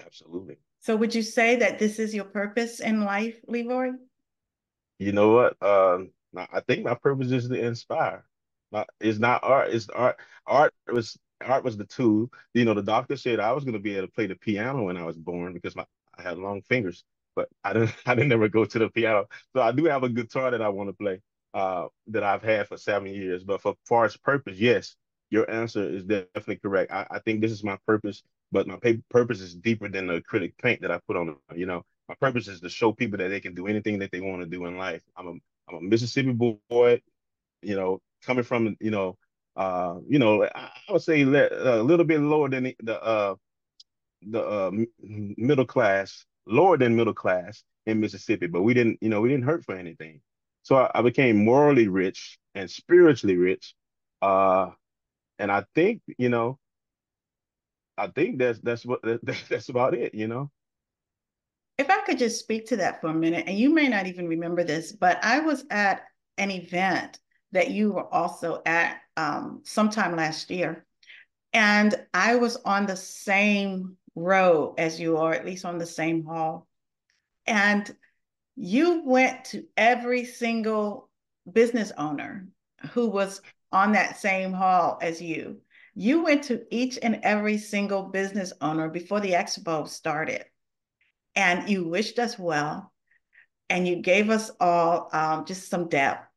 absolutely. 0.05 0.57
So 0.81 0.95
would 0.95 1.15
you 1.15 1.21
say 1.23 1.57
that 1.57 1.79
this 1.79 1.99
is 1.99 2.13
your 2.13 2.25
purpose 2.25 2.79
in 2.79 3.01
life, 3.03 3.39
Leroy? 3.47 3.91
You 4.99 5.11
know 5.11 5.31
what? 5.33 5.61
Um, 5.61 6.11
I 6.35 6.61
think 6.61 6.83
my 6.83 6.95
purpose 6.95 7.31
is 7.31 7.47
to 7.49 7.55
inspire. 7.55 8.25
It's 8.99 9.19
not 9.19 9.43
art. 9.43 9.69
It's 9.73 9.87
art. 9.89 10.19
Art 10.45 10.73
was 10.91 11.17
art 11.41 11.63
was 11.63 11.77
the 11.77 11.85
tool. 11.85 12.29
You 12.53 12.65
know, 12.65 12.73
the 12.73 12.83
doctor 12.83 13.15
said 13.15 13.39
I 13.39 13.53
was 13.53 13.63
going 13.63 13.73
to 13.73 13.79
be 13.79 13.95
able 13.95 14.07
to 14.07 14.13
play 14.13 14.27
the 14.27 14.35
piano 14.35 14.83
when 14.83 14.97
I 14.97 15.03
was 15.03 15.17
born 15.17 15.53
because 15.53 15.75
my 15.75 15.85
I 16.17 16.23
had 16.23 16.37
long 16.37 16.61
fingers, 16.61 17.03
but 17.35 17.49
I 17.63 17.73
didn't. 17.73 17.93
I 18.05 18.15
didn't 18.15 18.31
ever 18.31 18.49
go 18.49 18.65
to 18.65 18.79
the 18.79 18.89
piano. 18.89 19.25
So 19.53 19.61
I 19.61 19.71
do 19.71 19.85
have 19.85 20.03
a 20.03 20.09
guitar 20.09 20.51
that 20.51 20.61
I 20.61 20.69
want 20.69 20.89
to 20.89 20.93
play. 20.93 21.21
Uh, 21.53 21.87
that 22.07 22.21
I've 22.21 22.43
had 22.43 22.67
for 22.67 22.75
seven 22.75 23.07
years. 23.13 23.45
But 23.45 23.61
for 23.61 23.75
far 23.85 24.03
as 24.03 24.17
purpose, 24.17 24.59
yes, 24.59 24.97
your 25.29 25.49
answer 25.49 25.89
is 25.89 26.03
definitely 26.03 26.57
correct. 26.57 26.91
I, 26.91 27.07
I 27.09 27.19
think 27.19 27.39
this 27.39 27.51
is 27.51 27.63
my 27.63 27.77
purpose, 27.87 28.23
but 28.51 28.67
my 28.67 28.77
purpose 29.09 29.39
is 29.39 29.55
deeper 29.55 29.87
than 29.87 30.07
the 30.07 30.21
acrylic 30.21 30.57
paint 30.61 30.81
that 30.81 30.91
I 30.91 30.99
put 31.07 31.15
on. 31.15 31.37
You 31.55 31.65
know, 31.65 31.83
my 32.09 32.15
purpose 32.15 32.49
is 32.49 32.59
to 32.59 32.69
show 32.69 32.91
people 32.91 33.17
that 33.19 33.29
they 33.29 33.39
can 33.39 33.53
do 33.55 33.67
anything 33.67 33.99
that 33.99 34.11
they 34.11 34.19
want 34.19 34.41
to 34.41 34.47
do 34.47 34.65
in 34.65 34.77
life. 34.77 35.01
I'm 35.15 35.27
a 35.27 35.31
I'm 35.69 35.77
a 35.77 35.81
Mississippi 35.81 36.33
boy, 36.33 37.01
you 37.61 37.77
know, 37.77 38.01
coming 38.23 38.43
from 38.43 38.75
you 38.81 38.91
know, 38.91 39.17
uh, 39.55 39.95
you 40.09 40.19
know, 40.19 40.43
I, 40.43 40.71
would 40.89 41.03
say 41.03 41.21
a 41.21 41.25
little 41.83 42.05
bit 42.05 42.19
lower 42.19 42.49
than 42.49 42.65
the, 42.65 42.75
the 42.83 43.01
uh 43.01 43.35
the 44.27 44.41
uh, 44.41 44.71
middle 44.99 45.65
class, 45.65 46.25
lower 46.47 46.77
than 46.77 46.95
middle 46.95 47.13
class 47.13 47.63
in 47.85 47.99
Mississippi, 47.99 48.47
but 48.47 48.63
we 48.63 48.73
didn't, 48.73 48.97
you 49.01 49.09
know, 49.09 49.21
we 49.21 49.29
didn't 49.29 49.45
hurt 49.45 49.65
for 49.65 49.75
anything. 49.75 50.21
So 50.63 50.75
I, 50.77 50.91
I 50.95 51.01
became 51.01 51.43
morally 51.45 51.87
rich 51.87 52.39
and 52.55 52.69
spiritually 52.69 53.37
rich. 53.37 53.75
Uh, 54.21 54.69
and 55.37 55.51
I 55.51 55.65
think, 55.75 56.01
you 56.17 56.29
know, 56.29 56.57
I 57.97 58.07
think 58.07 58.39
that's 58.39 58.59
that's 58.59 58.85
what 58.85 59.01
that, 59.03 59.21
that's 59.49 59.69
about 59.69 59.93
it, 59.93 60.13
you 60.13 60.27
know. 60.27 60.51
If 61.77 61.89
I 61.89 61.99
could 62.01 62.17
just 62.17 62.39
speak 62.39 62.67
to 62.67 62.77
that 62.77 63.01
for 63.01 63.07
a 63.07 63.13
minute, 63.13 63.45
and 63.47 63.57
you 63.57 63.69
may 63.69 63.89
not 63.89 64.07
even 64.07 64.27
remember 64.27 64.63
this, 64.63 64.93
but 64.93 65.23
I 65.23 65.39
was 65.39 65.65
at 65.69 66.03
an 66.37 66.51
event 66.51 67.19
that 67.51 67.71
you 67.71 67.91
were 67.91 68.13
also 68.13 68.61
at 68.65 69.01
um, 69.17 69.61
sometime 69.63 70.15
last 70.15 70.49
year. 70.49 70.85
And 71.53 71.95
I 72.13 72.35
was 72.35 72.57
on 72.57 72.85
the 72.85 72.97
same 72.97 73.97
row 74.15 74.73
as 74.77 74.99
you 74.99 75.17
are, 75.17 75.33
at 75.33 75.45
least 75.45 75.65
on 75.65 75.77
the 75.77 75.85
same 75.85 76.23
hall. 76.23 76.67
And 77.45 77.93
you 78.55 79.03
went 79.05 79.45
to 79.45 79.65
every 79.77 80.25
single 80.25 81.09
business 81.51 81.91
owner 81.97 82.47
who 82.91 83.07
was 83.07 83.41
on 83.71 83.91
that 83.91 84.17
same 84.17 84.53
hall 84.53 84.97
as 85.01 85.21
you. 85.21 85.59
You 85.95 86.23
went 86.23 86.43
to 86.45 86.63
each 86.71 86.97
and 87.01 87.19
every 87.23 87.57
single 87.57 88.03
business 88.03 88.51
owner 88.61 88.89
before 88.89 89.19
the 89.19 89.31
expo 89.31 89.87
started, 89.87 90.43
and 91.35 91.69
you 91.69 91.87
wished 91.87 92.19
us 92.19 92.37
well, 92.37 92.91
and 93.69 93.87
you 93.87 93.97
gave 93.97 94.29
us 94.29 94.51
all 94.59 95.09
um, 95.13 95.45
just 95.45 95.69
some 95.69 95.87
depth, 95.87 96.27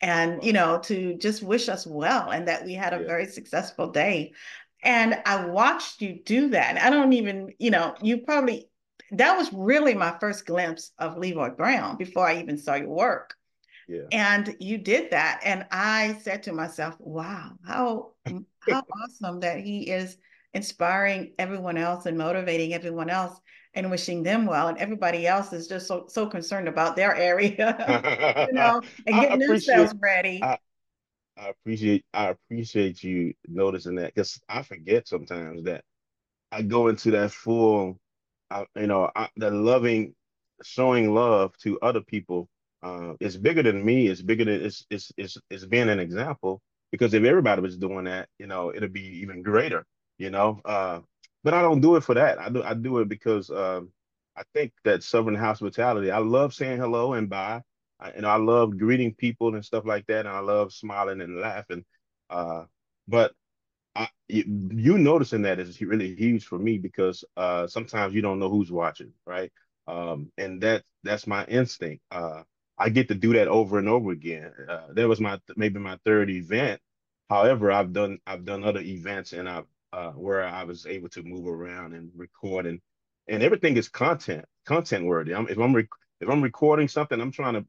and 0.00 0.44
you 0.44 0.52
know 0.52 0.78
to 0.84 1.16
just 1.16 1.42
wish 1.42 1.68
us 1.68 1.86
well, 1.86 2.30
and 2.30 2.46
that 2.46 2.64
we 2.64 2.74
had 2.74 2.94
a 2.94 3.00
yeah. 3.00 3.06
very 3.06 3.26
successful 3.26 3.90
day. 3.90 4.32
And 4.84 5.20
I 5.24 5.46
watched 5.46 6.02
you 6.02 6.20
do 6.24 6.50
that. 6.50 6.80
I 6.80 6.90
don't 6.90 7.12
even, 7.14 7.54
you 7.58 7.70
know, 7.70 7.94
you 8.02 8.18
probably 8.18 8.68
that 9.12 9.36
was 9.36 9.52
really 9.52 9.94
my 9.94 10.16
first 10.18 10.46
glimpse 10.46 10.92
of 10.98 11.16
Leroy 11.16 11.50
Brown 11.50 11.96
before 11.96 12.26
I 12.26 12.40
even 12.40 12.58
saw 12.58 12.74
your 12.74 12.88
work. 12.88 13.34
Yeah. 13.88 14.02
And 14.12 14.56
you 14.60 14.78
did 14.78 15.10
that. 15.10 15.40
And 15.44 15.66
I 15.70 16.18
said 16.22 16.42
to 16.44 16.52
myself, 16.52 16.96
wow, 16.98 17.52
how 17.66 18.12
how 18.26 18.82
awesome 19.04 19.40
that 19.40 19.60
he 19.60 19.90
is 19.90 20.16
inspiring 20.54 21.32
everyone 21.38 21.76
else 21.76 22.06
and 22.06 22.16
motivating 22.16 22.72
everyone 22.74 23.10
else 23.10 23.38
and 23.74 23.90
wishing 23.90 24.22
them 24.22 24.46
well. 24.46 24.68
And 24.68 24.78
everybody 24.78 25.26
else 25.26 25.52
is 25.52 25.66
just 25.66 25.86
so 25.86 26.06
so 26.08 26.26
concerned 26.26 26.68
about 26.68 26.96
their 26.96 27.14
area, 27.14 28.46
you 28.48 28.54
know, 28.54 28.80
and 29.06 29.20
getting 29.20 29.38
themselves 29.40 29.94
ready. 30.00 30.42
I, 30.42 30.58
I 31.38 31.48
appreciate 31.50 32.04
I 32.14 32.28
appreciate 32.30 33.02
you 33.04 33.34
noticing 33.48 33.96
that 33.96 34.14
because 34.14 34.40
I 34.48 34.62
forget 34.62 35.08
sometimes 35.08 35.64
that 35.64 35.84
I 36.52 36.62
go 36.62 36.88
into 36.88 37.12
that 37.12 37.32
full 37.32 37.96
I, 38.50 38.66
you 38.76 38.88
know, 38.88 39.10
I, 39.16 39.30
the 39.36 39.52
loving, 39.52 40.16
showing 40.64 41.14
love 41.14 41.56
to 41.60 41.80
other 41.82 42.02
people 42.02 42.48
uh, 42.84 43.14
is 43.20 43.38
bigger 43.38 43.64
than 43.64 43.84
me. 43.84 44.08
It's 44.08 44.22
bigger 44.22 44.46
than 44.46 44.62
it's, 44.66 44.86
it's 44.90 45.12
it's 45.18 45.38
it's 45.50 45.66
being 45.66 45.90
an 45.90 46.00
example. 46.00 46.62
Because 46.92 47.14
if 47.14 47.24
everybody 47.24 47.62
was 47.62 47.78
doing 47.78 48.06
that, 48.06 48.30
you 48.40 48.48
know, 48.48 48.74
it'd 48.74 48.94
be 48.94 49.20
even 49.22 49.42
greater. 49.44 49.86
You 50.18 50.30
know, 50.30 50.62
uh, 50.66 51.00
but 51.44 51.54
I 51.54 51.62
don't 51.62 51.82
do 51.82 51.96
it 51.96 52.04
for 52.04 52.14
that. 52.16 52.40
I 52.40 52.50
do 52.50 52.64
I 52.64 52.74
do 52.74 53.00
it 53.00 53.10
because 53.10 53.50
um, 53.50 53.90
I 54.36 54.44
think 54.54 54.72
that 54.86 55.04
Southern 55.04 55.36
hospitality. 55.36 56.10
I 56.12 56.20
love 56.20 56.54
saying 56.54 56.80
hello 56.80 57.14
and 57.14 57.30
bye. 57.30 57.62
I, 58.04 58.14
you 58.16 58.22
know, 58.22 58.28
I 58.28 58.36
love 58.36 58.78
greeting 58.78 59.14
people 59.14 59.54
and 59.54 59.64
stuff 59.64 59.86
like 59.86 60.06
that, 60.08 60.26
and 60.26 60.30
I 60.36 60.40
love 60.40 60.72
smiling 60.72 61.22
and 61.22 61.40
laughing. 61.40 61.84
Uh, 62.30 62.64
but 63.08 63.32
I, 63.94 64.08
you, 64.28 64.44
noticing 64.98 65.42
that 65.42 65.60
is 65.60 65.80
really 65.80 66.14
huge 66.16 66.44
for 66.46 66.58
me 66.58 66.78
because 66.78 67.24
uh, 67.36 67.66
sometimes 67.66 68.14
you 68.14 68.22
don't 68.22 68.38
know 68.40 68.50
who's 68.50 68.72
watching, 68.72 69.12
right? 69.26 69.52
Um, 69.86 70.32
and 70.38 70.60
that 70.62 70.84
that's 71.04 71.26
my 71.26 71.44
instinct. 71.46 72.02
Uh, 72.10 72.42
I 72.78 72.88
get 72.88 73.08
to 73.08 73.14
do 73.14 73.34
that 73.34 73.48
over 73.48 73.78
and 73.78 73.88
over 73.88 74.10
again. 74.10 74.52
Uh, 74.68 74.88
that 74.94 75.08
was 75.08 75.20
my 75.20 75.38
maybe 75.56 75.78
my 75.78 75.98
third 76.04 76.30
event. 76.30 76.80
However, 77.30 77.70
I've 77.72 77.92
done 77.92 78.18
I've 78.26 78.44
done 78.44 78.64
other 78.64 78.80
events 78.80 79.32
and 79.32 79.48
I 79.48 79.62
uh, 79.92 80.12
where 80.12 80.44
I 80.44 80.64
was 80.64 80.86
able 80.86 81.08
to 81.10 81.22
move 81.22 81.46
around 81.46 81.94
and 81.94 82.10
record 82.16 82.66
and 82.66 82.80
and 83.28 83.42
everything 83.42 83.76
is 83.76 83.88
content 83.88 84.44
content 84.66 85.04
worthy. 85.06 85.34
I'm, 85.34 85.48
if 85.48 85.58
I'm 85.58 85.76
if 85.76 86.28
I'm 86.28 86.42
recording 86.42 86.88
something, 86.88 87.20
I'm 87.20 87.32
trying 87.32 87.54
to 87.54 87.66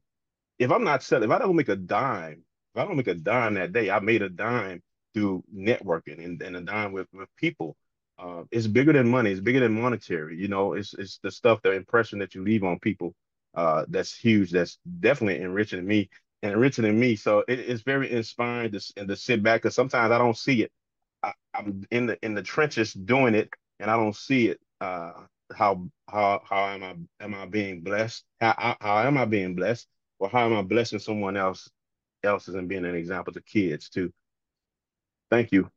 if 0.58 0.70
I'm 0.70 0.84
not 0.84 1.02
selling, 1.02 1.30
if 1.30 1.34
I 1.34 1.38
don't 1.38 1.56
make 1.56 1.68
a 1.68 1.76
dime, 1.76 2.44
if 2.74 2.80
I 2.82 2.86
don't 2.86 2.96
make 2.96 3.08
a 3.08 3.14
dime 3.14 3.54
that 3.54 3.72
day, 3.72 3.90
I 3.90 4.00
made 4.00 4.22
a 4.22 4.28
dime 4.28 4.82
through 5.14 5.44
networking 5.54 6.24
and, 6.24 6.40
and 6.42 6.56
a 6.56 6.60
dime 6.60 6.92
with, 6.92 7.08
with 7.12 7.28
people. 7.36 7.76
Uh, 8.18 8.44
it's 8.50 8.66
bigger 8.66 8.92
than 8.92 9.08
money. 9.08 9.30
It's 9.30 9.40
bigger 9.40 9.60
than 9.60 9.80
monetary. 9.80 10.38
You 10.38 10.48
know, 10.48 10.72
it's 10.72 10.94
it's 10.94 11.18
the 11.18 11.30
stuff, 11.30 11.60
the 11.62 11.72
impression 11.72 12.18
that 12.20 12.34
you 12.34 12.42
leave 12.42 12.64
on 12.64 12.78
people. 12.78 13.14
Uh, 13.54 13.84
that's 13.88 14.14
huge. 14.14 14.50
That's 14.52 14.78
definitely 15.00 15.42
enriching 15.42 15.86
me 15.86 16.08
and 16.42 16.52
enriching 16.52 16.98
me. 16.98 17.16
So 17.16 17.44
it, 17.48 17.58
it's 17.58 17.82
very 17.82 18.10
inspiring 18.12 18.72
to, 18.72 19.06
to 19.06 19.16
sit 19.16 19.42
back 19.42 19.62
because 19.62 19.74
sometimes 19.74 20.12
I 20.12 20.18
don't 20.18 20.36
see 20.36 20.62
it. 20.62 20.72
I, 21.22 21.32
am 21.54 21.82
in 21.90 22.06
the 22.06 22.24
in 22.24 22.34
the 22.34 22.42
trenches 22.42 22.92
doing 22.94 23.34
it, 23.34 23.50
and 23.80 23.90
I 23.90 23.96
don't 23.96 24.16
see 24.16 24.48
it. 24.48 24.60
Uh, 24.80 25.12
how 25.54 25.88
how 26.08 26.42
how 26.44 26.68
am 26.68 26.82
I 26.82 27.24
am 27.24 27.34
I 27.34 27.46
being 27.46 27.82
blessed? 27.82 28.24
How 28.40 28.76
how 28.80 29.00
am 29.00 29.18
I 29.18 29.26
being 29.26 29.54
blessed? 29.54 29.86
Or 30.18 30.28
how 30.28 30.46
am 30.46 30.54
I 30.54 30.62
blessing 30.62 30.98
someone 30.98 31.36
else 31.36 31.68
else's 32.22 32.54
and 32.54 32.68
being 32.68 32.84
an 32.84 32.94
example 32.94 33.32
to 33.32 33.40
kids 33.42 33.88
too? 33.88 34.12
Thank 35.30 35.52
you. 35.52 35.70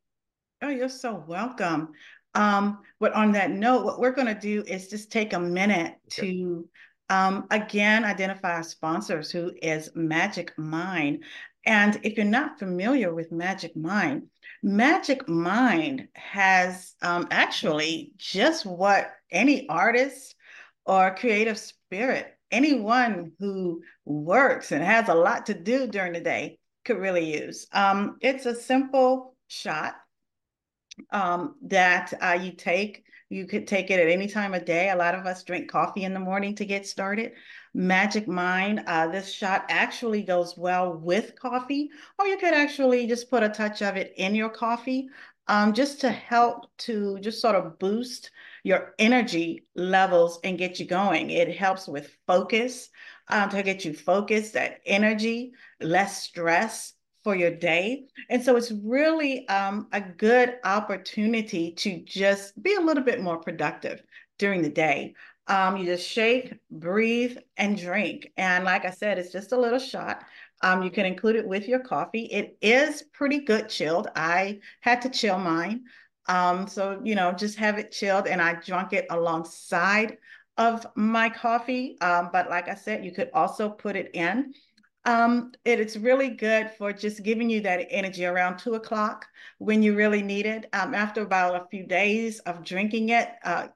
Oh, 0.62 0.68
you're 0.68 0.88
so 0.88 1.24
welcome. 1.26 1.90
Um, 2.34 2.80
but 3.00 3.12
on 3.12 3.32
that 3.32 3.50
note, 3.50 3.84
what 3.84 3.98
we're 3.98 4.12
going 4.12 4.32
to 4.32 4.40
do 4.40 4.62
is 4.66 4.88
just 4.88 5.10
take 5.10 5.32
a 5.32 5.40
minute 5.40 5.96
okay. 6.06 6.30
to 6.30 6.68
um, 7.08 7.46
again 7.50 8.04
identify 8.04 8.54
our 8.54 8.62
sponsors, 8.62 9.30
who 9.30 9.52
is 9.60 9.90
Magic 9.94 10.56
Mind. 10.56 11.24
And 11.66 12.00
if 12.02 12.16
you're 12.16 12.24
not 12.24 12.58
familiar 12.58 13.12
with 13.12 13.32
Magic 13.32 13.76
Mind, 13.76 14.28
Magic 14.62 15.28
Mind 15.28 16.08
has 16.14 16.94
um, 17.02 17.26
actually 17.30 18.12
just 18.16 18.64
what 18.64 19.10
any 19.30 19.68
artist 19.68 20.34
or 20.86 21.14
creative 21.14 21.58
spirit, 21.58 22.36
anyone 22.50 23.32
who 23.38 23.82
works 24.04 24.72
and 24.72 24.82
has 24.82 25.08
a 25.08 25.14
lot 25.14 25.46
to 25.46 25.54
do 25.54 25.86
during 25.86 26.12
the 26.12 26.20
day 26.20 26.58
could 26.84 26.98
really 26.98 27.42
use. 27.42 27.66
Um, 27.72 28.16
it's 28.20 28.46
a 28.46 28.54
simple 28.54 29.36
shot 29.48 29.94
um, 31.10 31.56
that 31.62 32.12
uh, 32.20 32.38
you 32.40 32.52
take. 32.52 33.04
You 33.28 33.46
could 33.46 33.66
take 33.66 33.90
it 33.90 34.00
at 34.00 34.08
any 34.08 34.26
time 34.26 34.54
of 34.54 34.64
day. 34.64 34.90
A 34.90 34.96
lot 34.96 35.14
of 35.14 35.24
us 35.26 35.44
drink 35.44 35.70
coffee 35.70 36.02
in 36.02 36.14
the 36.14 36.20
morning 36.20 36.56
to 36.56 36.64
get 36.64 36.86
started. 36.86 37.32
Magic 37.74 38.26
Mind, 38.26 38.82
uh, 38.86 39.06
this 39.06 39.32
shot 39.32 39.64
actually 39.68 40.22
goes 40.22 40.56
well 40.56 40.94
with 40.94 41.38
coffee, 41.38 41.90
or 42.18 42.26
you 42.26 42.36
could 42.36 42.54
actually 42.54 43.06
just 43.06 43.30
put 43.30 43.42
a 43.42 43.48
touch 43.48 43.82
of 43.82 43.96
it 43.96 44.12
in 44.16 44.34
your 44.34 44.48
coffee 44.48 45.08
um, 45.46 45.72
just 45.72 46.00
to 46.00 46.10
help 46.10 46.66
to 46.78 47.18
just 47.20 47.40
sort 47.40 47.56
of 47.56 47.78
boost 47.78 48.30
your 48.64 48.94
energy 48.98 49.66
levels 49.74 50.38
and 50.44 50.58
get 50.58 50.78
you 50.78 50.86
going. 50.86 51.30
It 51.30 51.56
helps 51.56 51.88
with 51.88 52.16
focus, 52.26 52.90
um, 53.28 53.48
to 53.50 53.62
get 53.62 53.84
you 53.84 53.94
focused, 53.94 54.54
that 54.54 54.80
energy, 54.86 55.52
less 55.80 56.22
stress, 56.22 56.94
for 57.22 57.34
your 57.34 57.50
day. 57.50 58.04
And 58.28 58.42
so 58.42 58.56
it's 58.56 58.72
really 58.72 59.46
um, 59.48 59.88
a 59.92 60.00
good 60.00 60.54
opportunity 60.64 61.72
to 61.72 62.02
just 62.04 62.60
be 62.62 62.74
a 62.74 62.80
little 62.80 63.04
bit 63.04 63.20
more 63.20 63.38
productive 63.38 64.02
during 64.38 64.62
the 64.62 64.70
day. 64.70 65.14
Um, 65.50 65.76
you 65.76 65.84
just 65.84 66.08
shake, 66.08 66.54
breathe, 66.70 67.36
and 67.56 67.76
drink. 67.76 68.32
And 68.36 68.64
like 68.64 68.84
I 68.84 68.90
said, 68.90 69.18
it's 69.18 69.32
just 69.32 69.50
a 69.50 69.58
little 69.58 69.80
shot. 69.80 70.22
Um, 70.62 70.84
you 70.84 70.90
can 70.90 71.06
include 71.06 71.34
it 71.34 71.46
with 71.46 71.66
your 71.66 71.80
coffee. 71.80 72.26
It 72.26 72.56
is 72.62 73.02
pretty 73.12 73.40
good 73.40 73.68
chilled. 73.68 74.06
I 74.14 74.60
had 74.80 75.02
to 75.02 75.10
chill 75.10 75.38
mine. 75.38 75.82
Um, 76.28 76.68
so, 76.68 77.00
you 77.02 77.16
know, 77.16 77.32
just 77.32 77.58
have 77.58 77.78
it 77.78 77.90
chilled 77.90 78.28
and 78.28 78.40
I 78.40 78.54
drunk 78.54 78.92
it 78.92 79.06
alongside 79.10 80.18
of 80.56 80.86
my 80.94 81.28
coffee. 81.28 82.00
Um, 82.00 82.30
but 82.32 82.48
like 82.48 82.68
I 82.68 82.76
said, 82.76 83.04
you 83.04 83.10
could 83.10 83.30
also 83.34 83.68
put 83.68 83.96
it 83.96 84.10
in. 84.14 84.54
Um, 85.04 85.50
it, 85.64 85.80
it's 85.80 85.96
really 85.96 86.30
good 86.30 86.70
for 86.78 86.92
just 86.92 87.24
giving 87.24 87.50
you 87.50 87.62
that 87.62 87.88
energy 87.90 88.24
around 88.24 88.58
two 88.58 88.74
o'clock 88.74 89.26
when 89.58 89.82
you 89.82 89.96
really 89.96 90.22
need 90.22 90.46
it. 90.46 90.66
Um, 90.72 90.94
after 90.94 91.22
about 91.22 91.56
a 91.60 91.66
few 91.70 91.86
days 91.86 92.38
of 92.40 92.62
drinking 92.62 93.08
it, 93.08 93.30
uh, 93.42 93.68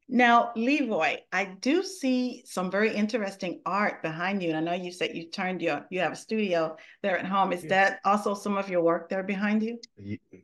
now, 0.09 0.53
Leroy, 0.57 1.19
I 1.33 1.47
do 1.47 1.83
see 1.83 2.43
some 2.45 2.71
very 2.71 2.95
interesting 2.95 3.63
art 3.65 4.03
behind 4.03 4.43
you. 4.43 4.51
And 4.51 4.59
I 4.59 4.61
know 4.61 4.85
you 4.85 4.93
said 4.93 5.17
you 5.17 5.31
turned 5.31 5.63
your, 5.63 5.87
you 5.91 6.01
have 6.01 6.13
a 6.13 6.17
studio 6.17 6.77
there 7.03 7.19
at 7.19 7.25
home. 7.25 7.53
Is 7.53 7.63
that 7.65 8.01
also 8.05 8.35
some 8.35 8.59
of 8.59 8.69
your 8.69 8.83
work 8.83 9.09
there 9.09 9.23
behind 9.23 9.63
you? 9.63 9.79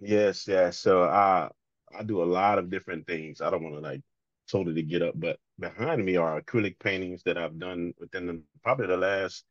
Yes, 0.00 0.48
yes. 0.48 0.78
So 0.78 1.04
I 1.04 1.50
I 1.96 2.02
do 2.02 2.22
a 2.22 2.24
lot 2.24 2.58
of 2.58 2.70
different 2.70 3.06
things. 3.06 3.40
I 3.40 3.50
don't 3.50 3.62
want 3.62 3.74
to 3.74 3.80
like 3.80 4.02
totally 4.48 4.74
to 4.76 4.82
get 4.82 5.02
up, 5.02 5.14
but 5.16 5.38
behind 5.58 6.04
me 6.04 6.16
are 6.16 6.40
acrylic 6.40 6.78
paintings 6.78 7.22
that 7.24 7.38
I've 7.38 7.58
done 7.58 7.94
within 7.98 8.26
the, 8.26 8.42
probably 8.62 8.86
the 8.86 8.96
last 8.96 9.44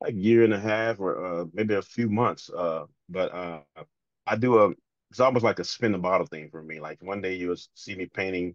like 0.00 0.14
year 0.14 0.44
and 0.44 0.54
a 0.54 0.60
half 0.60 1.00
or 1.00 1.24
uh, 1.42 1.44
maybe 1.52 1.74
a 1.74 1.82
few 1.82 2.08
months. 2.08 2.50
Uh, 2.50 2.84
but 3.08 3.32
uh, 3.34 3.60
I 4.26 4.36
do 4.36 4.58
a 4.58 4.72
it's 5.10 5.20
almost 5.20 5.44
like 5.44 5.58
a 5.58 5.64
spin 5.64 5.92
the 5.92 5.98
bottle 5.98 6.26
thing 6.26 6.48
for 6.50 6.62
me. 6.62 6.80
Like 6.80 7.02
one 7.02 7.20
day 7.20 7.34
you'll 7.34 7.56
see 7.74 7.96
me 7.96 8.06
painting 8.06 8.54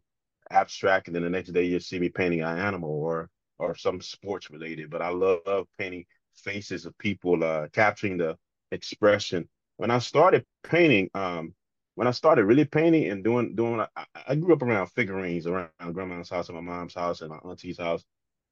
abstract, 0.52 1.08
and 1.08 1.16
then 1.16 1.24
the 1.24 1.30
next 1.30 1.52
day 1.52 1.66
you'll 1.66 1.80
see 1.82 2.00
me 2.00 2.10
painting 2.10 2.42
an 2.42 2.58
animal 2.58 2.90
or 2.92 3.30
or 3.60 3.76
some 3.76 4.02
sports 4.02 4.50
related. 4.50 4.90
But 4.90 5.02
I 5.02 5.10
love 5.10 5.68
painting 5.78 6.06
faces 6.36 6.86
of 6.86 6.98
people, 6.98 7.44
uh, 7.44 7.68
capturing 7.74 8.18
the 8.18 8.38
expression. 8.72 9.48
When 9.78 9.92
I 9.92 10.00
started 10.00 10.46
painting, 10.64 11.10
um, 11.14 11.54
when 11.96 12.08
I 12.08 12.12
started 12.12 12.46
really 12.46 12.66
painting 12.66 13.10
and 13.10 13.24
doing 13.24 13.56
doing, 13.56 13.80
I, 13.96 14.06
I 14.28 14.36
grew 14.36 14.54
up 14.54 14.62
around 14.62 14.88
figurines 14.88 15.48
around 15.48 15.70
grandma's 15.94 16.30
house 16.30 16.50
and 16.50 16.56
my 16.56 16.62
mom's 16.62 16.94
house 16.94 17.22
and 17.22 17.30
my 17.32 17.40
auntie's 17.44 17.80
house. 17.80 18.04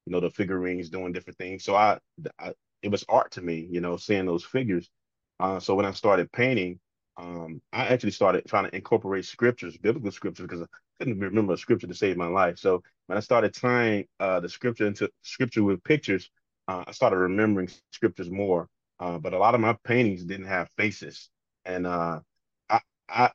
You 0.05 0.11
know, 0.11 0.19
the 0.19 0.29
figurines 0.29 0.89
doing 0.89 1.13
different 1.13 1.37
things. 1.37 1.63
So 1.63 1.75
I, 1.75 1.99
I 2.39 2.53
it 2.81 2.91
was 2.91 3.05
art 3.07 3.31
to 3.31 3.41
me. 3.41 3.67
You 3.69 3.81
know, 3.81 3.97
seeing 3.97 4.25
those 4.25 4.43
figures. 4.43 4.89
Uh, 5.39 5.59
so 5.59 5.75
when 5.75 5.85
I 5.85 5.91
started 5.91 6.31
painting, 6.31 6.79
um, 7.17 7.61
I 7.71 7.87
actually 7.87 8.11
started 8.11 8.45
trying 8.45 8.65
to 8.65 8.75
incorporate 8.75 9.25
scriptures, 9.25 9.77
biblical 9.77 10.11
scriptures, 10.11 10.45
because 10.45 10.61
I 10.61 10.65
couldn't 10.99 11.19
remember 11.19 11.53
a 11.53 11.57
scripture 11.57 11.87
to 11.87 11.93
save 11.93 12.17
my 12.17 12.27
life. 12.27 12.57
So 12.59 12.81
when 13.07 13.17
I 13.17 13.21
started 13.21 13.53
tying 13.53 14.05
uh, 14.19 14.39
the 14.39 14.49
scripture 14.49 14.87
into 14.87 15.09
scripture 15.21 15.63
with 15.63 15.83
pictures, 15.83 16.29
uh, 16.67 16.83
I 16.87 16.91
started 16.91 17.17
remembering 17.17 17.69
scriptures 17.91 18.29
more. 18.29 18.69
Uh, 18.99 19.17
but 19.17 19.33
a 19.33 19.37
lot 19.37 19.55
of 19.55 19.61
my 19.61 19.75
paintings 19.83 20.23
didn't 20.23 20.47
have 20.47 20.69
faces, 20.77 21.29
and 21.65 21.85
uh, 21.85 22.19
I, 23.09 23.31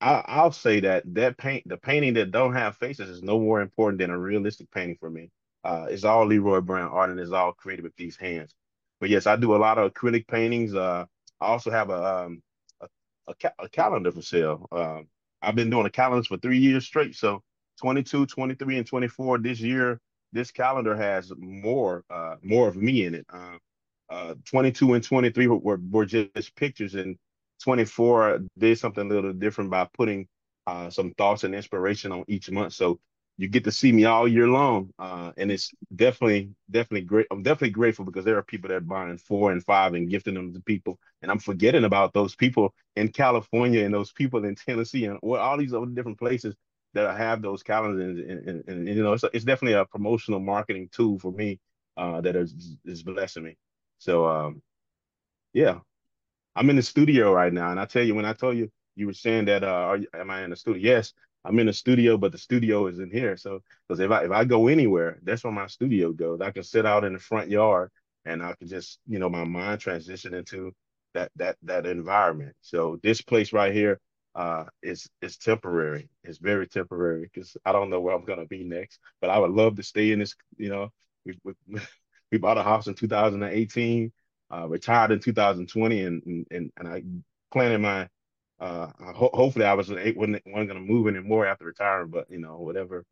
I, 0.00 0.24
I, 0.26 0.42
will 0.44 0.52
say 0.52 0.80
that 0.80 1.04
that 1.14 1.36
paint, 1.38 1.68
the 1.68 1.76
painting 1.76 2.14
that 2.14 2.30
don't 2.30 2.54
have 2.54 2.76
faces, 2.76 3.08
is 3.08 3.22
no 3.22 3.38
more 3.38 3.60
important 3.60 3.98
than 3.98 4.10
a 4.10 4.18
realistic 4.18 4.70
painting 4.70 4.96
for 4.98 5.10
me. 5.10 5.30
Uh, 5.64 5.86
it's 5.90 6.04
all 6.04 6.26
Leroy 6.26 6.60
Brown 6.60 6.90
art, 6.90 7.10
and 7.10 7.20
it's 7.20 7.30
all 7.32 7.52
created 7.52 7.84
with 7.84 7.96
these 7.96 8.16
hands. 8.16 8.54
But 9.00 9.10
yes, 9.10 9.26
I 9.26 9.36
do 9.36 9.54
a 9.54 9.58
lot 9.58 9.78
of 9.78 9.92
acrylic 9.92 10.26
paintings. 10.26 10.74
Uh, 10.74 11.06
I 11.40 11.46
also 11.46 11.70
have 11.70 11.90
a 11.90 12.24
um, 12.24 12.42
a, 13.28 13.34
ca- 13.34 13.54
a 13.58 13.68
calendar 13.68 14.12
for 14.12 14.22
sale. 14.22 14.66
Um, 14.72 15.06
I've 15.40 15.54
been 15.54 15.70
doing 15.70 15.86
a 15.86 15.90
calendar 15.90 16.24
for 16.24 16.36
three 16.38 16.58
years 16.58 16.86
straight. 16.86 17.16
So 17.16 17.42
22, 17.80 18.26
23, 18.26 18.78
and 18.78 18.86
24 18.86 19.38
this 19.38 19.60
year, 19.60 20.00
this 20.32 20.50
calendar 20.50 20.96
has 20.96 21.32
more 21.36 22.04
uh, 22.10 22.36
more 22.42 22.68
of 22.68 22.76
me 22.76 23.04
in 23.04 23.14
it. 23.14 23.26
Uh, 23.32 23.58
uh, 24.10 24.34
22 24.44 24.94
and 24.94 25.04
23 25.04 25.46
were, 25.46 25.80
were 25.90 26.06
just 26.06 26.54
pictures, 26.56 26.94
and 26.94 27.16
24 27.62 28.40
did 28.58 28.78
something 28.78 29.10
a 29.10 29.14
little 29.14 29.32
different 29.32 29.70
by 29.70 29.88
putting 29.94 30.28
uh, 30.66 30.90
some 30.90 31.12
thoughts 31.14 31.44
and 31.44 31.54
inspiration 31.54 32.12
on 32.12 32.24
each 32.28 32.50
month. 32.50 32.74
So 32.74 33.00
you 33.38 33.48
get 33.48 33.64
to 33.64 33.72
see 33.72 33.92
me 33.92 34.04
all 34.04 34.28
year 34.28 34.46
long, 34.46 34.90
uh, 34.98 35.32
and 35.36 35.50
it's 35.50 35.72
definitely, 35.94 36.50
definitely 36.70 37.02
great. 37.06 37.26
I'm 37.30 37.42
definitely 37.42 37.70
grateful 37.70 38.04
because 38.04 38.24
there 38.24 38.36
are 38.36 38.42
people 38.42 38.68
that 38.68 38.76
are 38.76 38.80
buying 38.80 39.16
four 39.18 39.52
and 39.52 39.64
five 39.64 39.94
and 39.94 40.08
gifting 40.10 40.34
them 40.34 40.52
to 40.52 40.60
people, 40.60 40.98
and 41.22 41.30
I'm 41.30 41.38
forgetting 41.38 41.84
about 41.84 42.12
those 42.12 42.36
people 42.36 42.74
in 42.94 43.08
California 43.08 43.84
and 43.84 43.94
those 43.94 44.12
people 44.12 44.44
in 44.44 44.54
Tennessee 44.54 45.06
and 45.06 45.18
all 45.22 45.56
these 45.58 45.72
other 45.74 45.86
different 45.86 46.18
places 46.18 46.54
that 46.94 47.06
I 47.06 47.16
have 47.16 47.40
those 47.40 47.62
calendars, 47.62 48.18
and, 48.18 48.30
and, 48.30 48.48
and, 48.48 48.68
and 48.68 48.88
you 48.88 49.02
know, 49.02 49.14
it's, 49.14 49.24
it's 49.32 49.44
definitely 49.46 49.78
a 49.78 49.86
promotional 49.86 50.40
marketing 50.40 50.90
tool 50.92 51.18
for 51.18 51.32
me 51.32 51.58
uh, 51.96 52.20
that 52.20 52.36
is 52.36 52.76
is 52.84 53.02
blessing 53.02 53.44
me. 53.44 53.56
So, 53.98 54.26
um, 54.26 54.62
yeah, 55.52 55.80
I'm 56.56 56.70
in 56.70 56.76
the 56.76 56.82
studio 56.82 57.32
right 57.32 57.52
now, 57.52 57.70
and 57.70 57.80
I 57.80 57.86
tell 57.86 58.02
you, 58.02 58.14
when 58.14 58.24
I 58.26 58.32
told 58.34 58.56
you 58.56 58.70
you 58.96 59.06
were 59.06 59.14
saying 59.14 59.46
that, 59.46 59.64
uh, 59.64 59.66
are 59.66 59.98
am 60.14 60.30
I 60.30 60.44
in 60.44 60.50
the 60.50 60.56
studio? 60.56 60.82
Yes, 60.82 61.12
I'm 61.44 61.58
in 61.58 61.66
the 61.66 61.72
studio, 61.72 62.16
but 62.16 62.32
the 62.32 62.38
studio 62.38 62.86
is 62.86 62.98
in 62.98 63.10
here. 63.10 63.36
So 63.36 63.60
because 63.88 64.00
if 64.00 64.10
I 64.10 64.24
if 64.24 64.30
I 64.30 64.44
go 64.44 64.68
anywhere, 64.68 65.18
that's 65.22 65.44
where 65.44 65.52
my 65.52 65.66
studio 65.66 66.12
goes. 66.12 66.40
I 66.40 66.50
can 66.50 66.62
sit 66.62 66.86
out 66.86 67.04
in 67.04 67.14
the 67.14 67.18
front 67.18 67.50
yard 67.50 67.90
and 68.24 68.42
I 68.42 68.54
can 68.54 68.68
just, 68.68 68.98
you 69.08 69.18
know, 69.18 69.28
my 69.28 69.44
mind 69.44 69.80
transition 69.80 70.34
into 70.34 70.72
that 71.14 71.30
that 71.36 71.56
that 71.62 71.86
environment. 71.86 72.54
So 72.60 72.98
this 73.02 73.20
place 73.22 73.52
right 73.52 73.72
here 73.72 74.00
uh 74.34 74.64
is 74.82 75.08
is 75.20 75.36
temporary. 75.36 76.08
It's 76.24 76.38
very 76.38 76.66
temporary 76.68 77.22
because 77.32 77.56
I 77.64 77.72
don't 77.72 77.90
know 77.90 78.00
where 78.00 78.14
I'm 78.14 78.24
gonna 78.24 78.46
be 78.46 78.64
next. 78.64 79.00
But 79.20 79.30
I 79.30 79.38
would 79.38 79.50
love 79.50 79.76
to 79.76 79.82
stay 79.82 80.12
in 80.12 80.20
this, 80.20 80.34
you 80.58 80.68
know, 80.68 80.90
we 81.24 81.38
we, 81.44 81.54
we 82.32 82.38
bought 82.38 82.58
a 82.58 82.62
house 82.62 82.86
in 82.86 82.94
2018, 82.94 84.12
uh 84.52 84.68
retired 84.68 85.10
in 85.10 85.20
2020 85.20 86.04
and 86.04 86.46
and 86.50 86.72
and 86.76 86.88
I 86.88 87.02
planning 87.50 87.82
my 87.82 88.08
uh, 88.62 88.86
ho- 89.12 89.30
hopefully 89.34 89.64
I 89.64 89.74
was 89.74 89.88
wasn't, 89.88 90.16
wasn't 90.16 90.44
going 90.46 90.68
to 90.68 90.80
move 90.80 91.08
anymore 91.08 91.46
after 91.46 91.64
retiring, 91.64 92.10
but 92.10 92.30
you 92.30 92.38
know, 92.38 92.58
whatever, 92.58 93.04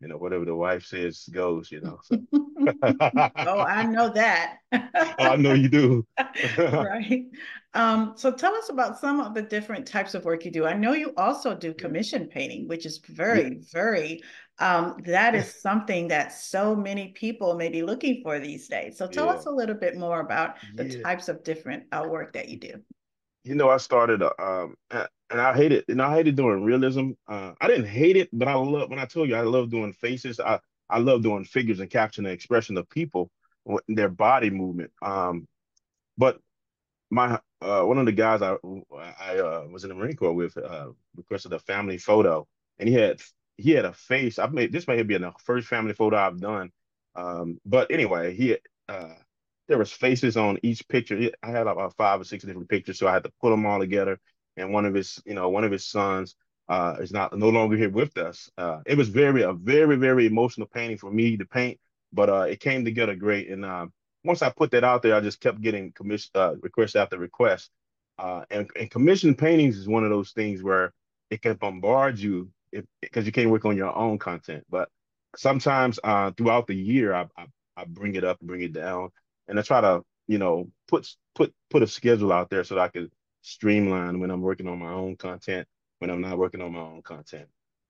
you 0.00 0.08
know, 0.08 0.16
whatever 0.16 0.46
the 0.46 0.54
wife 0.54 0.86
says 0.86 1.28
goes, 1.30 1.70
you 1.70 1.82
know. 1.82 2.00
So. 2.02 2.16
oh, 2.32 3.60
I 3.60 3.84
know 3.84 4.08
that. 4.14 4.56
oh, 4.72 5.14
I 5.18 5.36
know 5.36 5.52
you 5.52 5.68
do. 5.68 6.06
right. 6.58 7.26
Um, 7.74 8.14
so 8.16 8.32
tell 8.32 8.54
us 8.54 8.70
about 8.70 8.98
some 8.98 9.20
of 9.20 9.34
the 9.34 9.42
different 9.42 9.86
types 9.86 10.14
of 10.14 10.24
work 10.24 10.46
you 10.46 10.50
do. 10.50 10.64
I 10.64 10.72
know 10.72 10.94
you 10.94 11.12
also 11.18 11.54
do 11.54 11.74
commission 11.74 12.26
painting, 12.26 12.66
which 12.66 12.86
is 12.86 12.98
very, 13.06 13.42
yeah. 13.42 13.62
very, 13.72 14.22
um, 14.58 14.96
that 15.06 15.34
is 15.34 15.60
something 15.60 16.08
that 16.08 16.32
so 16.32 16.76
many 16.76 17.08
people 17.08 17.54
may 17.54 17.68
be 17.68 17.82
looking 17.82 18.22
for 18.22 18.38
these 18.38 18.68
days. 18.68 18.96
So 18.96 19.06
tell 19.06 19.26
yeah. 19.26 19.32
us 19.32 19.46
a 19.46 19.50
little 19.50 19.74
bit 19.74 19.96
more 19.96 20.20
about 20.20 20.56
the 20.74 20.86
yeah. 20.86 21.02
types 21.02 21.28
of 21.28 21.42
different 21.42 21.84
uh, 21.92 22.06
work 22.08 22.32
that 22.34 22.48
you 22.48 22.58
do 22.58 22.82
you 23.44 23.54
know, 23.54 23.68
I 23.68 23.76
started, 23.76 24.22
uh, 24.22 24.32
um, 24.38 24.74
and 24.90 25.40
I 25.40 25.54
hated, 25.54 25.84
and 25.88 26.00
I 26.00 26.14
hated 26.14 26.34
doing 26.34 26.64
realism. 26.64 27.10
Uh, 27.28 27.52
I 27.60 27.68
didn't 27.68 27.86
hate 27.86 28.16
it, 28.16 28.30
but 28.32 28.48
I 28.48 28.54
love 28.54 28.88
when 28.88 28.98
I 28.98 29.04
told 29.04 29.28
you 29.28 29.36
I 29.36 29.42
love 29.42 29.70
doing 29.70 29.92
faces. 29.92 30.40
I 30.40 30.58
I 30.88 30.98
love 30.98 31.22
doing 31.22 31.44
figures 31.44 31.80
and 31.80 31.90
capturing 31.90 32.24
the 32.24 32.32
expression 32.32 32.76
of 32.78 32.88
people, 32.88 33.30
their 33.86 34.08
body 34.08 34.50
movement. 34.50 34.92
Um, 35.02 35.46
but 36.16 36.40
my 37.10 37.38
uh, 37.60 37.82
one 37.82 37.98
of 37.98 38.06
the 38.06 38.12
guys 38.12 38.40
I 38.40 38.56
I 39.20 39.38
uh, 39.38 39.66
was 39.70 39.84
in 39.84 39.90
the 39.90 39.94
Marine 39.94 40.16
Corps 40.16 40.32
with 40.32 40.56
uh, 40.56 40.88
requested 41.14 41.52
a 41.52 41.58
family 41.58 41.98
photo, 41.98 42.46
and 42.78 42.88
he 42.88 42.94
had 42.94 43.20
he 43.56 43.72
had 43.72 43.84
a 43.84 43.92
face. 43.92 44.38
I've 44.38 44.52
made 44.52 44.72
this 44.72 44.88
may 44.88 45.02
be 45.02 45.16
the 45.16 45.32
first 45.44 45.68
family 45.68 45.94
photo 45.94 46.16
I've 46.16 46.40
done. 46.40 46.70
Um, 47.14 47.58
but 47.64 47.90
anyway, 47.90 48.34
he 48.34 48.58
uh, 48.88 49.14
there 49.68 49.78
was 49.78 49.92
faces 49.92 50.36
on 50.36 50.58
each 50.62 50.86
picture. 50.88 51.30
I 51.42 51.50
had 51.50 51.66
about 51.66 51.96
five 51.96 52.20
or 52.20 52.24
six 52.24 52.44
different 52.44 52.68
pictures, 52.68 52.98
so 52.98 53.06
I 53.08 53.12
had 53.12 53.24
to 53.24 53.32
put 53.40 53.50
them 53.50 53.66
all 53.66 53.78
together. 53.78 54.18
And 54.56 54.72
one 54.72 54.84
of 54.84 54.94
his, 54.94 55.22
you 55.24 55.34
know, 55.34 55.48
one 55.48 55.64
of 55.64 55.72
his 55.72 55.86
sons 55.86 56.36
uh, 56.68 56.96
is 57.00 57.12
not 57.12 57.36
no 57.36 57.48
longer 57.48 57.76
here 57.76 57.90
with 57.90 58.16
us. 58.18 58.50
Uh, 58.58 58.80
it 58.86 58.96
was 58.96 59.08
very 59.08 59.42
a 59.42 59.52
very 59.52 59.96
very 59.96 60.26
emotional 60.26 60.66
painting 60.66 60.98
for 60.98 61.10
me 61.10 61.36
to 61.36 61.46
paint, 61.46 61.78
but 62.12 62.28
uh, 62.28 62.42
it 62.42 62.60
came 62.60 62.84
together 62.84 63.14
great. 63.14 63.48
And 63.48 63.64
uh, 63.64 63.86
once 64.24 64.42
I 64.42 64.50
put 64.50 64.70
that 64.72 64.84
out 64.84 65.02
there, 65.02 65.14
I 65.14 65.20
just 65.20 65.40
kept 65.40 65.60
getting 65.60 65.92
commission 65.92 66.30
uh, 66.34 66.54
request 66.60 66.96
after 66.96 67.18
request. 67.18 67.70
Uh, 68.18 68.44
and, 68.50 68.70
and 68.78 69.36
paintings 69.36 69.76
is 69.76 69.88
one 69.88 70.04
of 70.04 70.10
those 70.10 70.30
things 70.30 70.62
where 70.62 70.92
it 71.30 71.42
can 71.42 71.54
bombard 71.54 72.18
you 72.18 72.48
because 73.00 73.26
you 73.26 73.32
can't 73.32 73.50
work 73.50 73.64
on 73.64 73.76
your 73.76 73.94
own 73.96 74.18
content. 74.18 74.64
But 74.70 74.88
sometimes 75.36 75.98
uh, 76.02 76.32
throughout 76.32 76.66
the 76.66 76.74
year, 76.74 77.14
I, 77.14 77.26
I, 77.36 77.46
I 77.76 77.84
bring 77.84 78.14
it 78.14 78.24
up, 78.24 78.40
bring 78.40 78.62
it 78.62 78.72
down, 78.72 79.10
and 79.48 79.58
I 79.58 79.62
try 79.62 79.80
to 79.80 80.02
you 80.26 80.38
know 80.38 80.70
put 80.88 81.08
put 81.34 81.52
put 81.70 81.82
a 81.82 81.86
schedule 81.86 82.32
out 82.32 82.50
there 82.50 82.64
so 82.64 82.74
that 82.76 82.80
I 82.82 82.88
can 82.88 83.10
streamline 83.42 84.20
when 84.20 84.30
I'm 84.30 84.40
working 84.40 84.68
on 84.68 84.78
my 84.78 84.92
own 84.92 85.16
content 85.16 85.68
when 85.98 86.10
I'm 86.10 86.20
not 86.20 86.38
working 86.38 86.60
on 86.60 86.72
my 86.72 86.80
own 86.80 87.02
content. 87.02 87.48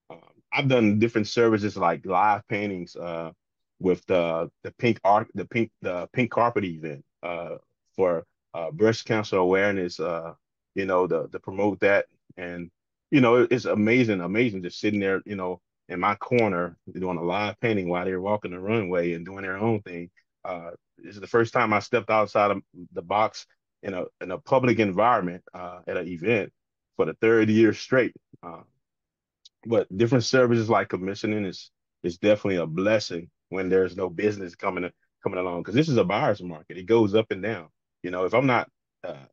Um, 0.09 0.19
I've 0.53 0.67
done 0.69 0.99
different 0.99 1.27
services 1.27 1.75
like 1.75 2.05
live 2.05 2.47
paintings 2.47 2.95
uh, 2.95 3.31
with 3.79 4.05
the 4.05 4.49
the 4.63 4.71
pink 4.71 4.99
art, 5.03 5.27
the 5.35 5.45
pink 5.45 5.71
the 5.81 6.07
pink 6.13 6.31
carpet 6.31 6.63
event 6.63 7.03
uh, 7.23 7.57
for 7.95 8.25
uh, 8.53 8.71
breast 8.71 9.05
cancer 9.05 9.37
awareness. 9.37 9.99
Uh, 9.99 10.33
you 10.75 10.85
know, 10.85 11.07
the 11.07 11.27
to 11.29 11.39
promote 11.39 11.79
that, 11.81 12.05
and 12.37 12.69
you 13.11 13.21
know, 13.21 13.47
it's 13.49 13.65
amazing, 13.65 14.21
amazing 14.21 14.63
just 14.63 14.79
sitting 14.79 14.99
there, 14.99 15.21
you 15.25 15.35
know, 15.35 15.61
in 15.87 15.99
my 15.99 16.15
corner 16.15 16.77
doing 16.91 17.17
a 17.17 17.23
live 17.23 17.59
painting 17.59 17.87
while 17.87 18.05
they're 18.05 18.21
walking 18.21 18.51
the 18.51 18.59
runway 18.59 19.13
and 19.13 19.25
doing 19.25 19.43
their 19.43 19.57
own 19.57 19.81
thing. 19.81 20.09
Uh, 20.43 20.71
this 20.97 21.15
is 21.15 21.21
the 21.21 21.27
first 21.27 21.53
time 21.53 21.73
I 21.73 21.79
stepped 21.79 22.09
outside 22.09 22.51
of 22.51 22.61
the 22.93 23.01
box 23.01 23.45
in 23.83 23.93
a 23.93 24.05
in 24.21 24.31
a 24.31 24.39
public 24.39 24.79
environment 24.79 25.43
uh, 25.53 25.79
at 25.87 25.97
an 25.97 26.07
event 26.07 26.51
for 26.95 27.05
the 27.05 27.13
third 27.21 27.49
year 27.49 27.73
straight. 27.73 28.13
Uh, 28.41 28.61
but 29.65 29.95
different 29.95 30.23
services 30.23 30.69
like 30.69 30.89
commissioning 30.89 31.45
is 31.45 31.71
is 32.03 32.17
definitely 32.17 32.57
a 32.57 32.67
blessing 32.67 33.29
when 33.49 33.69
there's 33.69 33.95
no 33.95 34.09
business 34.09 34.55
coming 34.55 34.89
coming 35.23 35.39
along 35.39 35.61
because 35.61 35.75
this 35.75 35.89
is 35.89 35.97
a 35.97 36.03
buyer's 36.03 36.41
market. 36.41 36.77
It 36.77 36.85
goes 36.85 37.15
up 37.15 37.31
and 37.31 37.43
down. 37.43 37.67
You 38.03 38.11
know, 38.11 38.25
if 38.25 38.33
I'm 38.33 38.45
not 38.45 38.69
uh, 39.03 39.25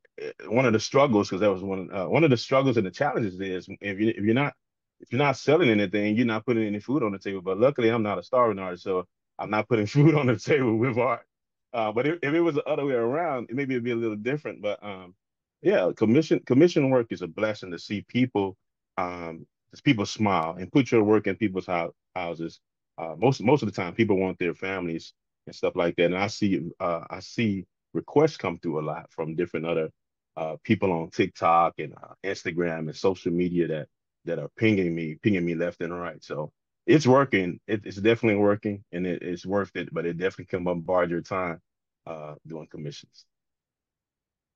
one 0.47 0.67
of 0.67 0.73
the 0.73 0.81
struggles 0.81 1.29
because 1.29 1.41
that 1.41 1.53
was 1.53 1.63
one 1.63 1.89
uh, 1.93 2.07
one 2.07 2.25
of 2.25 2.31
the 2.31 2.37
struggles 2.37 2.77
and 2.77 2.87
the 2.87 2.91
challenges 2.91 3.41
is 3.41 3.69
if 3.81 3.99
you 3.99 4.09
if 4.09 4.25
you're 4.25 4.35
not 4.35 4.55
if 5.01 5.11
you're 5.11 5.19
not 5.19 5.37
selling 5.37 5.69
anything, 5.69 6.17
you're 6.17 6.27
not 6.27 6.47
putting 6.47 6.65
any 6.67 6.79
food 6.79 7.03
on 7.03 7.13
the 7.13 7.19
table. 7.19 7.43
But 7.43 7.59
luckily, 7.59 7.89
I'm 7.89 8.05
not 8.05 8.19
a 8.19 8.23
starving 8.23 8.59
artist, 8.59 8.85
so 8.85 9.07
I'm 9.39 9.51
not 9.51 9.69
putting 9.69 9.87
food 9.89 10.15
on 10.15 10.27
the 10.27 10.37
table 10.37 10.77
with 10.77 10.97
art. 10.97 11.27
Uh, 11.73 11.91
but 11.91 12.07
if, 12.07 12.19
if, 12.23 12.35
it 12.35 12.41
was 12.41 12.55
the 12.55 12.65
other 12.65 12.85
way 12.85 12.95
around, 12.95 13.49
maybe 13.51 13.75
it'd 13.75 13.85
be 13.85 13.93
a 13.93 13.97
little 13.97 14.17
different. 14.17 14.63
But 14.63 14.83
um, 14.83 15.15
yeah, 15.63 15.91
commission 15.97 16.41
commission 16.41 16.91
work 16.91 17.09
is 17.11 17.23
a 17.23 17.27
blessing 17.27 17.73
to 17.73 17.79
see 17.79 18.03
people 18.03 18.57
um, 18.99 19.47
people 19.83 20.07
smile 20.07 20.57
and 20.59 20.71
put 20.71 20.93
your 20.93 21.03
work 21.03 21.27
in 21.27 21.37
people's 21.37 21.67
ho- 21.67 21.95
houses. 22.15 22.61
Uh, 22.99 23.15
most 23.19 23.43
most 23.43 23.63
of 23.63 23.73
the 23.73 23.75
time, 23.75 23.95
people 23.95 24.17
want 24.19 24.39
their 24.39 24.55
families 24.55 25.15
and 25.47 25.55
stuff 25.55 25.75
like 25.75 25.97
that. 25.97 26.07
And 26.07 26.17
I 26.17 26.29
see 26.29 26.71
uh, 26.79 27.05
I 27.11 27.21
see 27.21 27.67
requests 27.95 28.37
come 28.37 28.59
through 28.59 28.81
a 28.81 28.87
lot 28.87 29.11
from 29.11 29.35
different 29.35 29.67
other 29.67 29.91
uh, 30.37 30.57
people 30.63 30.93
on 30.93 31.11
TikTok 31.11 31.75
and 31.79 31.95
uh, 31.95 32.15
Instagram 32.25 32.81
and 32.81 32.97
social 32.97 33.33
media 33.33 33.69
that 33.69 33.89
that 34.25 34.39
are 34.39 34.51
pinging 34.57 34.95
me, 34.95 35.17
pinging 35.23 35.45
me 35.45 35.55
left 35.55 35.81
and 35.81 35.99
right. 35.99 36.23
So 36.23 36.53
it's 36.87 37.07
working. 37.07 37.61
It, 37.67 37.83
it's 37.85 37.97
definitely 37.97 38.41
working, 38.41 38.85
and 38.93 39.07
it, 39.07 39.23
it's 39.23 39.45
worth 39.45 39.75
it. 39.75 39.93
But 39.93 40.07
it 40.07 40.17
definitely 40.17 40.47
can 40.47 40.65
bombard 40.65 41.11
your 41.11 41.23
time 41.23 41.61
uh, 42.07 42.35
doing 42.47 42.69
commissions. 42.71 43.25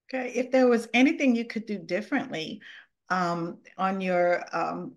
Okay, 0.09 0.31
if 0.35 0.53
there 0.53 0.69
was 0.69 0.89
anything 0.95 1.35
you 1.35 1.45
could 1.45 1.67
do 1.67 1.79
differently 1.79 2.61
um, 3.09 3.59
on 3.77 4.01
your 4.01 4.45
um, 4.53 4.95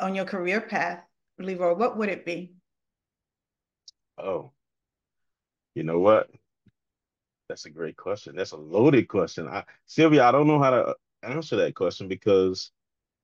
on 0.00 0.14
your 0.14 0.24
career 0.24 0.60
path, 0.60 1.04
Leroy, 1.38 1.74
what 1.74 1.96
would 1.96 2.08
it 2.08 2.24
be? 2.24 2.54
Oh, 4.18 4.52
you 5.74 5.84
know 5.84 5.98
what? 5.98 6.28
That's 7.54 7.66
a 7.66 7.70
great 7.70 7.96
question. 7.96 8.34
That's 8.34 8.50
a 8.50 8.56
loaded 8.56 9.06
question. 9.06 9.46
I, 9.46 9.62
Sylvia, 9.86 10.24
I 10.24 10.32
don't 10.32 10.48
know 10.48 10.58
how 10.58 10.70
to 10.70 10.96
answer 11.22 11.54
that 11.54 11.76
question 11.76 12.08
because 12.08 12.72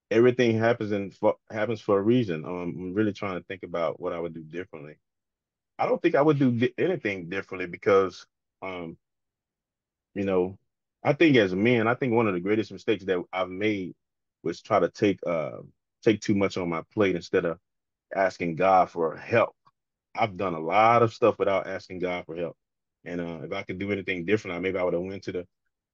everything 0.09 0.57
happens 0.57 1.16
for, 1.16 1.35
happens 1.51 1.81
for 1.81 1.99
a 1.99 2.03
reason. 2.03 2.45
Um, 2.45 2.77
I'm 2.79 2.95
really 2.95 3.12
trying 3.12 3.40
to 3.40 3.45
think 3.49 3.64
about 3.64 3.99
what 3.99 4.12
I 4.12 4.21
would 4.21 4.33
do 4.33 4.45
differently. 4.45 4.99
I 5.81 5.87
don't 5.87 6.01
think 6.01 6.14
I 6.14 6.23
would 6.23 6.38
do 6.38 6.69
anything 6.79 7.29
differently 7.29 7.66
because, 7.66 8.25
um, 8.62 8.97
you 10.14 10.23
know, 10.23 10.57
I 11.03 11.12
think 11.12 11.35
as 11.37 11.53
men, 11.53 11.88
I 11.88 11.95
think 11.95 12.12
one 12.12 12.29
of 12.29 12.35
the 12.35 12.40
greatest 12.40 12.71
mistakes 12.71 13.05
that 13.07 13.25
I've 13.33 13.51
made 13.51 13.95
was 14.45 14.62
try 14.62 14.79
to 14.79 14.90
take 14.90 15.19
uh 15.27 15.59
take 16.05 16.21
too 16.21 16.37
much 16.37 16.57
on 16.57 16.69
my 16.69 16.83
plate 16.95 17.16
instead 17.16 17.47
of 17.47 17.59
asking 18.14 18.55
God 18.55 18.90
for 18.90 19.16
help. 19.16 19.57
I've 20.14 20.37
done 20.37 20.55
a 20.55 20.61
lot 20.61 21.03
of 21.03 21.12
stuff 21.12 21.37
without 21.40 21.66
asking 21.66 21.99
God 21.99 22.27
for 22.27 22.37
help. 22.37 22.57
And 23.05 23.21
uh, 23.21 23.41
if 23.45 23.53
I 23.53 23.63
could 23.63 23.79
do 23.79 23.93
anything 23.93 24.25
different, 24.25 24.61
maybe 24.63 24.79
I 24.79 24.83
would 24.83 24.95
have 24.95 25.03
went 25.03 25.25
to 25.25 25.33
the 25.33 25.47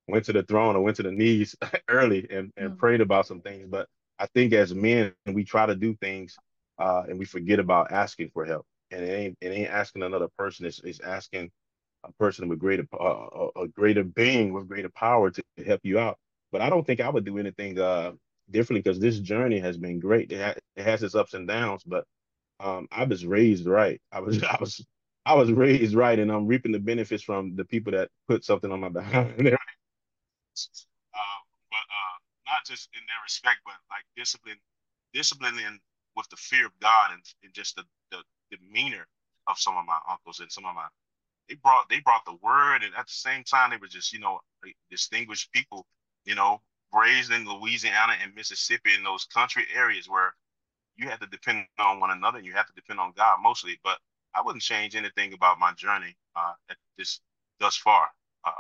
went 0.09 0.25
to 0.27 0.33
the 0.33 0.43
throne 0.43 0.77
or 0.77 0.83
went 0.83 0.97
to 0.97 1.03
the 1.03 1.13
knees 1.13 1.57
early 1.89 2.27
and, 2.31 2.53
and 2.57 2.71
mm-hmm. 2.71 2.77
prayed 2.77 3.01
about 3.01 3.27
some 3.27 3.41
things. 3.41 3.67
But 3.69 3.89
I 4.19 4.27
think 4.27 4.53
as 4.53 4.75
men, 4.75 5.13
we 5.27 5.45
try 5.45 5.67
to 5.67 5.75
do 5.75 5.95
things 5.97 6.37
uh, 6.79 7.03
and 7.09 7.19
we 7.19 7.25
forget 7.25 7.59
about 7.59 7.93
asking 7.93 8.31
for 8.33 8.45
help. 8.45 8.67
And 8.91 9.03
it 9.03 9.09
ain't 9.09 9.39
it 9.41 9.49
ain't 9.49 9.71
asking 9.71 10.03
another 10.03 10.29
person. 10.39 10.67
It's, 10.67 10.81
it's 10.85 11.01
asking 11.01 11.51
a 12.05 12.13
person 12.13 12.49
with 12.49 12.59
greater 12.59 12.87
uh, 12.99 13.49
a 13.57 13.69
greater 13.69 14.05
being 14.05 14.53
with 14.53 14.69
greater 14.69 14.91
power 14.91 15.31
to 15.31 15.43
help 15.67 15.81
you 15.83 15.99
out. 15.99 16.19
But 16.53 16.61
I 16.61 16.71
don't 16.71 16.87
think 16.87 17.01
I 17.01 17.09
would 17.09 17.25
do 17.25 17.39
anything 17.39 17.79
uh, 17.79 18.13
differently 18.51 18.83
because 18.83 19.01
this 19.01 19.19
journey 19.19 19.59
has 19.59 19.77
been 19.77 19.99
great. 19.99 20.31
It, 20.31 20.41
ha- 20.41 20.61
it 20.77 20.85
has 20.85 21.03
its 21.03 21.17
ups 21.17 21.35
and 21.35 21.49
downs, 21.49 21.83
but 21.85 22.05
um, 22.61 22.87
I 22.93 23.05
was 23.05 23.27
raised 23.27 23.67
right. 23.67 24.01
I 24.13 24.21
was 24.21 24.43
I 24.45 24.57
was 24.61 24.85
I 25.27 25.35
was 25.35 25.51
raised 25.51 25.95
right, 25.97 26.19
and 26.19 26.31
I'm 26.31 26.47
reaping 26.47 26.71
the 26.71 26.79
benefits 26.79 27.23
from 27.25 27.57
the 27.57 27.65
people 27.65 27.91
that 27.93 28.11
put 28.29 28.45
something 28.45 28.71
on 28.71 28.79
my 28.79 28.89
back. 28.89 29.13
uh, 29.13 29.25
but 29.35 29.57
uh, 31.83 32.17
not 32.47 32.65
just 32.65 32.89
in 32.95 33.01
their 33.01 33.23
respect, 33.25 33.59
but 33.65 33.75
like 33.91 34.05
discipline, 34.17 35.59
in 35.59 35.81
with 36.17 36.29
the 36.31 36.37
fear 36.37 36.67
of 36.67 36.73
God 36.81 37.11
and, 37.13 37.23
and 37.43 37.53
just 37.53 37.75
the, 37.75 37.83
the 38.13 38.23
demeanor 38.57 39.05
of 39.49 39.59
some 39.59 39.77
of 39.77 39.85
my 39.85 39.99
uncles 40.09 40.39
and 40.39 40.51
some 40.51 40.65
of 40.65 40.77
my 40.77 40.87
they 41.49 41.57
brought 41.57 41.89
they 41.89 42.01
brought 42.01 42.25
the 42.25 42.39
word 42.43 42.83
and 42.83 42.95
at 42.97 43.07
the 43.07 43.13
same 43.13 43.45
time 43.45 43.71
they 43.71 43.77
were 43.77 43.87
just 43.87 44.13
you 44.13 44.19
know 44.19 44.41
distinguished 44.91 45.53
people 45.53 45.87
you 46.25 46.35
know 46.35 46.61
raised 46.93 47.33
in 47.33 47.47
Louisiana 47.47 48.15
and 48.23 48.35
Mississippi 48.35 48.91
in 48.97 49.05
those 49.05 49.25
country 49.25 49.65
areas 49.75 50.09
where 50.09 50.35
you 50.97 51.09
had 51.09 51.21
to 51.21 51.27
depend 51.27 51.67
on 51.79 52.01
one 52.01 52.11
another 52.11 52.39
and 52.39 52.47
you 52.47 52.55
have 52.55 52.67
to 52.67 52.73
depend 52.75 53.01
on 53.01 53.13
God 53.17 53.39
mostly. 53.43 53.79
But 53.85 53.99
I 54.37 54.43
wouldn't 54.43 54.63
change 54.63 54.95
anything 54.95 55.33
about 55.33 55.59
my 55.59 55.73
journey 55.73 56.15
uh, 56.35 56.53
at 56.71 56.77
this 56.99 57.21
thus 57.59 57.77
far. 57.77 58.09
Uh, 58.45 58.51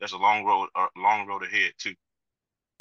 there's 0.00 0.12
a 0.12 0.18
long 0.18 0.44
road, 0.44 0.68
a 0.74 0.86
long 0.96 1.26
road 1.26 1.42
ahead 1.44 1.72
too. 1.78 1.94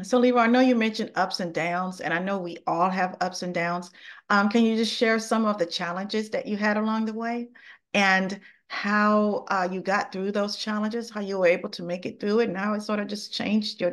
So, 0.03 0.19
Leroy, 0.19 0.41
I 0.41 0.47
know 0.47 0.59
you 0.59 0.75
mentioned 0.75 1.11
ups 1.15 1.39
and 1.39 1.53
downs, 1.53 2.01
and 2.01 2.13
I 2.13 2.19
know 2.19 2.37
we 2.37 2.57
all 2.67 2.89
have 2.89 3.17
ups 3.19 3.41
and 3.41 3.53
downs. 3.53 3.89
Um, 4.29 4.47
can 4.47 4.63
you 4.63 4.75
just 4.75 4.93
share 4.93 5.17
some 5.17 5.45
of 5.45 5.57
the 5.57 5.65
challenges 5.65 6.29
that 6.31 6.45
you 6.45 6.55
had 6.55 6.77
along 6.77 7.05
the 7.05 7.13
way 7.13 7.49
and 7.95 8.39
how 8.67 9.45
uh, 9.49 9.67
you 9.71 9.81
got 9.81 10.11
through 10.11 10.33
those 10.33 10.55
challenges, 10.55 11.09
how 11.09 11.21
you 11.21 11.39
were 11.39 11.47
able 11.47 11.69
to 11.69 11.83
make 11.83 12.05
it 12.05 12.19
through 12.19 12.41
it, 12.41 12.49
and 12.49 12.57
how 12.57 12.73
it 12.73 12.81
sort 12.81 12.99
of 12.99 13.07
just 13.07 13.33
changed 13.33 13.81
your 13.81 13.91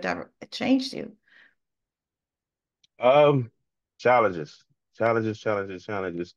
changed 0.51 0.93
you? 0.93 1.13
Um, 2.99 3.51
challenges, 3.99 4.63
challenges, 4.99 5.41
challenges, 5.41 5.85
challenges. 5.87 6.35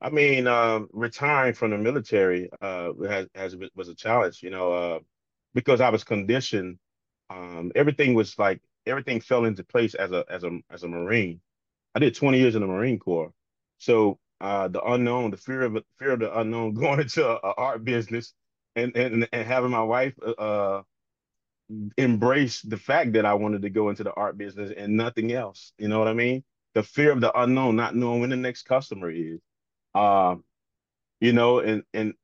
I 0.00 0.10
mean, 0.10 0.46
um, 0.46 0.88
retiring 0.92 1.54
from 1.54 1.70
the 1.70 1.78
military 1.78 2.50
uh, 2.60 2.92
has, 3.08 3.28
has 3.34 3.56
was 3.74 3.88
a 3.88 3.94
challenge, 3.94 4.42
you 4.42 4.50
know, 4.50 4.72
uh, 4.72 4.98
because 5.54 5.80
I 5.80 5.88
was 5.90 6.04
conditioned. 6.04 6.78
Um, 7.30 7.72
everything 7.74 8.14
was 8.14 8.38
like 8.38 8.60
everything 8.86 9.20
fell 9.20 9.44
into 9.46 9.64
place 9.64 9.94
as 9.94 10.12
a 10.12 10.24
as 10.30 10.44
a 10.44 10.58
as 10.70 10.82
a 10.84 10.88
Marine. 10.88 11.40
I 11.94 11.98
did 12.00 12.14
20 12.14 12.38
years 12.38 12.54
in 12.54 12.60
the 12.60 12.66
Marine 12.68 12.98
Corps, 12.98 13.32
so 13.78 14.18
uh, 14.40 14.68
the 14.68 14.82
unknown, 14.82 15.30
the 15.30 15.38
fear 15.38 15.62
of 15.62 15.78
fear 15.98 16.12
of 16.12 16.20
the 16.20 16.38
unknown, 16.38 16.74
going 16.76 17.00
into 17.00 17.26
a, 17.26 17.34
a 17.36 17.54
art 17.56 17.84
business, 17.84 18.34
and 18.76 18.96
and 18.96 19.28
and 19.32 19.46
having 19.48 19.70
my 19.70 19.82
wife 19.82 20.14
uh, 20.24 20.30
uh, 20.32 20.82
embrace 21.96 22.62
the 22.62 22.76
fact 22.76 23.12
that 23.14 23.26
I 23.26 23.34
wanted 23.34 23.62
to 23.62 23.70
go 23.70 23.90
into 23.90 24.04
the 24.04 24.12
art 24.12 24.38
business 24.38 24.72
and 24.76 24.96
nothing 24.96 25.32
else. 25.32 25.72
You 25.78 25.88
know 25.88 25.98
what 25.98 26.08
I 26.08 26.14
mean? 26.14 26.44
The 26.74 26.82
fear 26.82 27.10
of 27.12 27.20
the 27.20 27.36
unknown, 27.38 27.76
not 27.76 27.96
knowing 27.96 28.20
when 28.20 28.30
the 28.30 28.36
next 28.36 28.62
customer 28.64 29.10
is. 29.10 29.40
Uh, 29.96 30.36
you 31.20 31.32
know, 31.32 31.60
and 31.60 31.82
and 31.94 32.14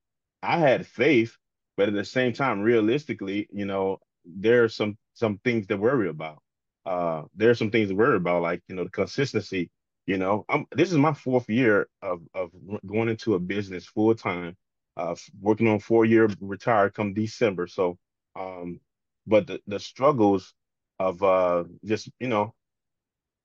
I 0.43 0.59
had 0.59 0.87
faith, 0.87 1.37
but 1.77 1.89
at 1.89 1.95
the 1.95 2.05
same 2.05 2.33
time, 2.33 2.61
realistically, 2.61 3.49
you 3.53 3.67
know, 3.67 3.99
there 4.25 4.65
are 4.65 4.69
some 4.69 4.99
some 5.15 5.39
things 5.39 5.67
to 5.69 5.77
worry 5.77 6.09
about. 6.09 6.43
Uh, 6.87 7.23
there 7.35 7.51
are 7.51 7.55
some 7.55 7.71
things 7.71 7.89
to 7.91 7.95
worry 7.97 8.17
about, 8.17 8.43
like 8.43 8.63
you 8.69 8.77
know, 8.77 8.85
the 8.85 8.91
consistency 8.91 9.71
you 10.07 10.19
know, 10.19 10.45
I'm 10.49 10.67
this 10.73 10.91
is 10.91 10.99
my 10.99 11.15
fourth 11.15 11.49
year 11.49 11.89
of 12.03 12.23
of 12.35 12.51
going 12.87 13.09
into 13.09 13.35
a 13.35 13.39
business 13.41 13.87
full 13.87 14.15
time, 14.17 14.57
uh, 14.97 15.15
working 15.41 15.69
on 15.69 15.79
four 15.81 16.05
year 16.05 16.29
retired 16.41 16.95
come 16.95 17.15
December. 17.15 17.69
So, 17.69 17.99
um, 18.37 18.81
but 19.27 19.47
the 19.47 19.61
the 19.69 19.79
struggles 19.81 20.55
of 20.99 21.23
uh 21.23 21.65
just 21.85 22.11
you 22.21 22.29
know 22.29 22.55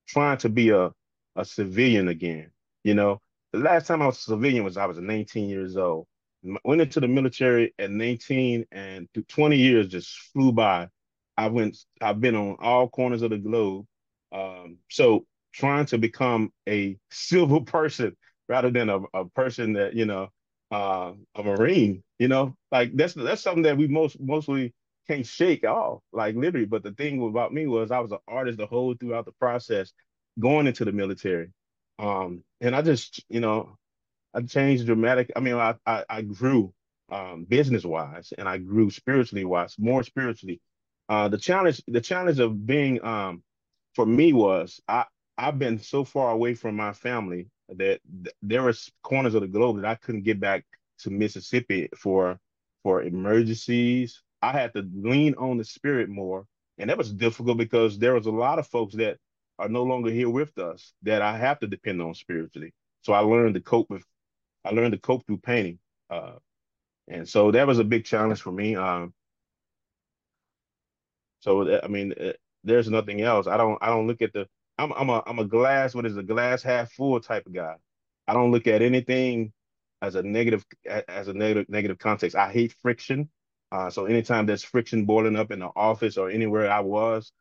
trying 0.07 0.37
to 0.39 0.49
be 0.49 0.69
a 0.69 0.91
a 1.35 1.45
civilian 1.45 2.07
again. 2.07 2.51
You 2.83 2.95
know, 2.95 3.21
the 3.53 3.59
last 3.59 3.87
time 3.87 4.01
I 4.01 4.07
was 4.07 4.17
a 4.17 4.21
civilian 4.21 4.63
was 4.63 4.77
I 4.77 4.85
was 4.85 4.97
19 4.99 5.49
years 5.49 5.77
old. 5.77 6.07
went 6.63 6.81
into 6.81 6.99
the 6.99 7.07
military 7.07 7.73
at 7.79 7.91
19 7.91 8.65
and 8.71 9.07
20 9.27 9.57
years 9.57 9.87
just 9.87 10.09
flew 10.33 10.51
by. 10.51 10.89
I 11.37 11.47
went, 11.47 11.77
I've 12.01 12.19
been 12.21 12.35
on 12.35 12.57
all 12.59 12.89
corners 12.89 13.21
of 13.21 13.29
the 13.31 13.37
globe. 13.37 13.85
Um, 14.31 14.77
so 14.89 15.25
trying 15.53 15.85
to 15.87 15.97
become 15.97 16.51
a 16.67 16.97
civil 17.11 17.61
person 17.65 18.15
rather 18.49 18.71
than 18.71 18.89
a, 18.89 18.99
a 19.13 19.25
person 19.29 19.73
that, 19.73 19.93
you 19.95 20.05
know, 20.05 20.29
uh, 20.71 21.13
a 21.35 21.43
Marine, 21.43 22.03
you 22.19 22.27
know, 22.27 22.55
like 22.71 22.91
that's 22.95 23.13
that's 23.13 23.41
something 23.41 23.63
that 23.63 23.77
we 23.77 23.87
most 23.87 24.19
mostly 24.19 24.73
can't 25.07 25.25
shake 25.25 25.63
off, 25.65 26.01
like 26.11 26.35
literally. 26.35 26.65
But 26.65 26.83
the 26.83 26.91
thing 26.91 27.25
about 27.25 27.53
me 27.53 27.67
was 27.67 27.89
I 27.91 27.99
was 27.99 28.11
an 28.11 28.17
artist 28.27 28.57
the 28.57 28.65
whole 28.67 28.93
throughout 28.95 29.25
the 29.25 29.31
process 29.33 29.93
going 30.39 30.67
into 30.67 30.83
the 30.85 30.91
military. 30.91 31.51
Um, 31.99 32.43
and 32.61 32.75
I 32.75 32.81
just, 32.81 33.23
you 33.29 33.39
know, 33.39 33.77
I 34.33 34.41
changed 34.43 34.87
dramatic. 34.87 35.31
I 35.35 35.41
mean, 35.41 35.55
I 35.55 35.75
I, 35.85 36.05
I 36.09 36.23
grew 36.23 36.73
um, 37.11 37.45
business 37.45 37.85
wise, 37.85 38.33
and 38.37 38.49
I 38.49 38.59
grew 38.59 38.91
spiritually 38.91 39.45
wise, 39.45 39.75
more 39.79 40.03
spiritually. 40.03 40.61
Uh, 41.09 41.29
the 41.29 41.39
challenge, 41.39 41.83
the 41.87 42.01
challenge 42.01 42.39
of 42.39 42.65
being 42.67 43.03
um, 43.05 43.43
for 43.95 44.07
me 44.07 44.33
was 44.33 44.81
I 44.87 45.05
I've 45.37 45.59
been 45.59 45.79
so 45.79 46.05
far 46.05 46.31
away 46.31 46.55
from 46.55 46.77
my 46.77 46.93
family 46.93 47.49
that 47.69 48.01
th- 48.23 48.35
there 48.43 48.63
were 48.63 48.75
corners 49.03 49.35
of 49.35 49.41
the 49.43 49.49
globe 49.49 49.77
that 49.77 49.85
I 49.85 49.95
couldn't 49.95 50.23
get 50.23 50.39
back 50.39 50.65
to 51.01 51.11
Mississippi 51.11 51.89
for 51.97 52.39
for 52.83 53.03
emergencies. 53.03 54.23
I 54.41 54.53
had 54.53 54.73
to 54.75 54.87
lean 54.95 55.35
on 55.37 55.57
the 55.57 55.65
spirit 55.65 56.09
more, 56.09 56.47
and 56.79 56.89
that 56.89 56.97
was 56.99 57.13
difficult 57.13 57.57
because 57.59 57.99
there 57.99 58.15
was 58.15 58.27
a 58.27 58.31
lot 58.31 58.59
of 58.59 58.67
folks 58.67 58.95
that 58.95 59.17
are 59.59 59.69
no 59.69 59.83
longer 59.83 60.11
here 60.11 60.29
with 60.29 60.57
us 60.57 60.93
that 61.03 61.21
I 61.21 61.37
have 61.37 61.59
to 61.59 61.67
depend 61.67 62.01
on 62.01 62.13
spiritually. 62.13 62.73
So 63.01 63.13
I 63.13 63.19
learned 63.19 63.55
to 63.55 63.61
cope 63.61 63.89
with 63.89 64.03
I 64.65 64.71
learned 64.71 64.91
to 64.93 64.99
cope 64.99 65.25
through 65.25 65.37
painting. 65.37 65.79
Uh, 66.09 66.33
and 67.07 67.27
so 67.27 67.51
that 67.51 67.67
was 67.67 67.79
a 67.79 67.83
big 67.83 68.05
challenge 68.05 68.41
for 68.41 68.51
me. 68.51 68.75
Um, 68.75 69.13
so 71.39 71.79
I 71.81 71.87
mean, 71.87 72.13
uh, 72.13 72.33
there's 72.63 72.89
nothing 72.89 73.21
else. 73.21 73.47
I 73.47 73.57
don't 73.57 73.77
I 73.81 73.87
don't 73.87 74.07
look 74.07 74.21
at 74.21 74.33
the 74.33 74.47
I'm 74.77 74.91
I'm 74.93 75.09
a 75.09 75.23
I'm 75.25 75.39
a 75.39 75.45
glass 75.45 75.95
what 75.95 76.05
is 76.05 76.17
a 76.17 76.23
glass 76.23 76.63
half 76.63 76.91
full 76.91 77.19
type 77.19 77.45
of 77.47 77.53
guy. 77.53 77.75
I 78.27 78.33
don't 78.33 78.51
look 78.51 78.67
at 78.67 78.81
anything 78.81 79.53
as 80.01 80.15
a 80.15 80.23
negative 80.23 80.65
as 81.07 81.27
a 81.27 81.33
negative 81.33 81.69
negative 81.69 81.97
context. 81.99 82.35
I 82.35 82.51
hate 82.51 82.75
friction. 82.81 83.29
Uh, 83.71 83.89
so 83.89 84.05
anytime 84.05 84.45
there's 84.45 84.63
friction 84.63 85.05
boiling 85.05 85.35
up 85.35 85.51
in 85.51 85.59
the 85.59 85.69
office 85.75 86.17
or 86.17 86.29
anywhere 86.29 86.71
I 86.71 86.79
was, 86.81 87.31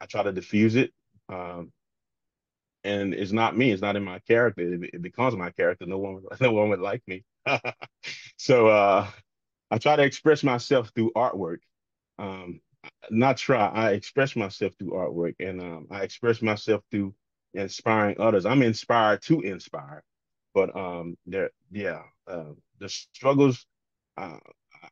I 0.00 0.06
try 0.06 0.22
to 0.22 0.32
diffuse 0.32 0.76
it. 0.76 0.92
Um, 1.28 1.72
and 2.84 3.12
it's 3.14 3.32
not 3.32 3.56
me. 3.56 3.72
It's 3.72 3.82
not 3.82 3.96
in 3.96 4.04
my 4.04 4.18
character. 4.20 4.62
It, 4.62 4.90
it 4.94 5.02
becomes 5.02 5.36
my 5.36 5.50
character. 5.50 5.86
No 5.86 5.98
one, 5.98 6.22
no 6.40 6.52
one 6.52 6.70
would 6.70 6.80
like 6.80 7.02
me. 7.06 7.24
so 8.36 8.68
uh, 8.68 9.06
I 9.70 9.78
try 9.78 9.96
to 9.96 10.02
express 10.02 10.42
myself 10.42 10.90
through 10.94 11.12
artwork. 11.14 11.58
Um, 12.18 12.60
not 13.10 13.36
try. 13.36 13.68
I 13.68 13.92
express 13.92 14.36
myself 14.36 14.72
through 14.78 14.92
artwork, 14.92 15.34
and 15.40 15.60
um, 15.60 15.86
I 15.90 16.02
express 16.02 16.40
myself 16.42 16.82
through 16.90 17.14
inspiring 17.54 18.16
others. 18.18 18.46
I'm 18.46 18.62
inspired 18.62 19.22
to 19.22 19.40
inspire, 19.40 20.02
but 20.54 20.74
um, 20.76 21.16
there, 21.26 21.50
yeah, 21.70 22.02
uh, 22.26 22.52
the 22.78 22.88
struggles. 22.88 23.66
Uh, 24.16 24.38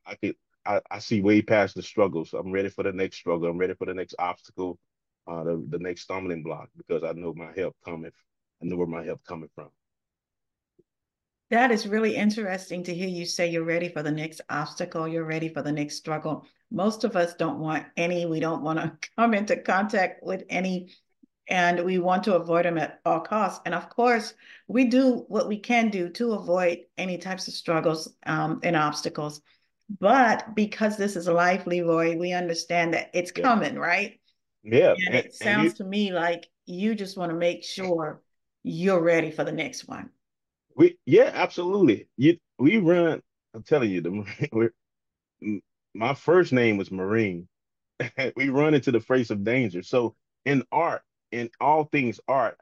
I 0.07 0.15
could, 0.17 0.37
I, 0.67 0.81
I 0.91 0.99
see 0.99 1.23
way 1.23 1.41
past 1.41 1.75
the 1.75 1.83
struggles. 1.83 2.35
I'm 2.35 2.53
ready 2.53 2.69
for 2.69 2.83
the 2.83 2.93
next 2.93 3.17
struggle. 3.17 3.49
I'm 3.49 3.59
ready 3.59 3.75
for 3.75 3.87
the 3.87 3.95
next 3.95 4.15
obstacle 4.19 4.79
uh, 5.29 5.45
the, 5.45 5.67
the 5.69 5.79
next 5.79 6.03
stumbling 6.03 6.43
block 6.43 6.69
because 6.77 7.03
I 7.05 7.13
know 7.13 7.35
my 7.35 7.53
help 7.57 7.77
coming. 7.85 8.11
I 8.63 8.67
know 8.67 8.77
where 8.77 8.87
my 8.87 9.05
help 9.05 9.23
coming 9.25 9.51
from. 9.55 9.69
That 11.51 11.71
is 11.71 11.89
really 11.89 12.15
interesting 12.15 12.83
to 12.85 12.95
hear 12.95 13.09
you 13.09 13.25
say 13.25 13.49
you're 13.49 13.65
ready 13.65 13.89
for 13.89 14.03
the 14.03 14.11
next 14.11 14.43
obstacle, 14.51 15.09
you're 15.09 15.25
ready 15.25 15.49
for 15.49 15.63
the 15.63 15.73
next 15.73 15.97
struggle. 15.97 16.47
Most 16.71 17.05
of 17.05 17.17
us 17.17 17.35
don't 17.35 17.59
want 17.59 17.87
any, 17.97 18.27
we 18.27 18.41
don't 18.41 18.63
want 18.63 18.79
to 18.79 19.09
come 19.17 19.33
into 19.33 19.57
contact 19.57 20.23
with 20.23 20.45
any, 20.51 20.91
and 21.49 21.83
we 21.85 21.99
want 21.99 22.25
to 22.25 22.37
avoid 22.37 22.67
them 22.67 22.77
at 22.77 23.01
all 23.07 23.21
costs. 23.21 23.63
And 23.65 23.75
of 23.75 23.89
course, 23.89 24.35
we 24.67 24.85
do 24.85 25.25
what 25.29 25.49
we 25.49 25.59
can 25.59 25.89
do 25.89 26.11
to 26.11 26.33
avoid 26.33 26.81
any 26.99 27.17
types 27.17 27.49
of 27.49 27.55
struggles 27.55 28.13
um, 28.27 28.61
and 28.63 28.77
obstacles. 28.77 29.41
But 30.01 30.55
because 30.55 30.99
this 30.99 31.17
is 31.17 31.29
life, 31.29 31.67
Leroy, 31.67 32.19
we 32.19 32.35
understand 32.35 32.93
that 32.93 33.11
it's 33.15 33.33
yeah. 33.35 33.43
coming, 33.43 33.79
right? 33.79 34.21
Yeah. 34.63 34.93
And, 34.93 35.07
and 35.07 35.17
it 35.17 35.35
sounds 35.35 35.79
you, 35.79 35.85
to 35.85 35.85
me 35.85 36.13
like 36.13 36.49
you 36.67 36.95
just 36.95 37.17
want 37.17 37.31
to 37.31 37.37
make 37.37 37.65
sure 37.65 38.21
you're 38.63 39.01
ready 39.01 39.31
for 39.31 39.45
the 39.45 39.53
next 39.53 39.89
one. 39.89 40.11
We 40.77 40.99
yeah, 41.07 41.31
absolutely. 41.33 42.09
You 42.17 42.39
we 42.59 42.79
run, 42.79 43.23
I'm 43.55 43.63
telling 43.63 43.91
you, 43.91 44.01
the 44.01 44.71
my 45.95 46.15
first 46.15 46.53
name 46.53 46.77
was 46.77 46.91
Marine. 46.91 47.49
we 48.37 48.49
run 48.49 48.75
into 48.75 48.93
the 48.93 49.01
face 49.01 49.31
of 49.31 49.45
danger. 49.45 49.83
So 49.83 50.15
in 50.45 50.65
art, 50.71 51.03
in 51.33 51.51
all 51.61 51.85
things 51.85 52.21
art, 52.29 52.59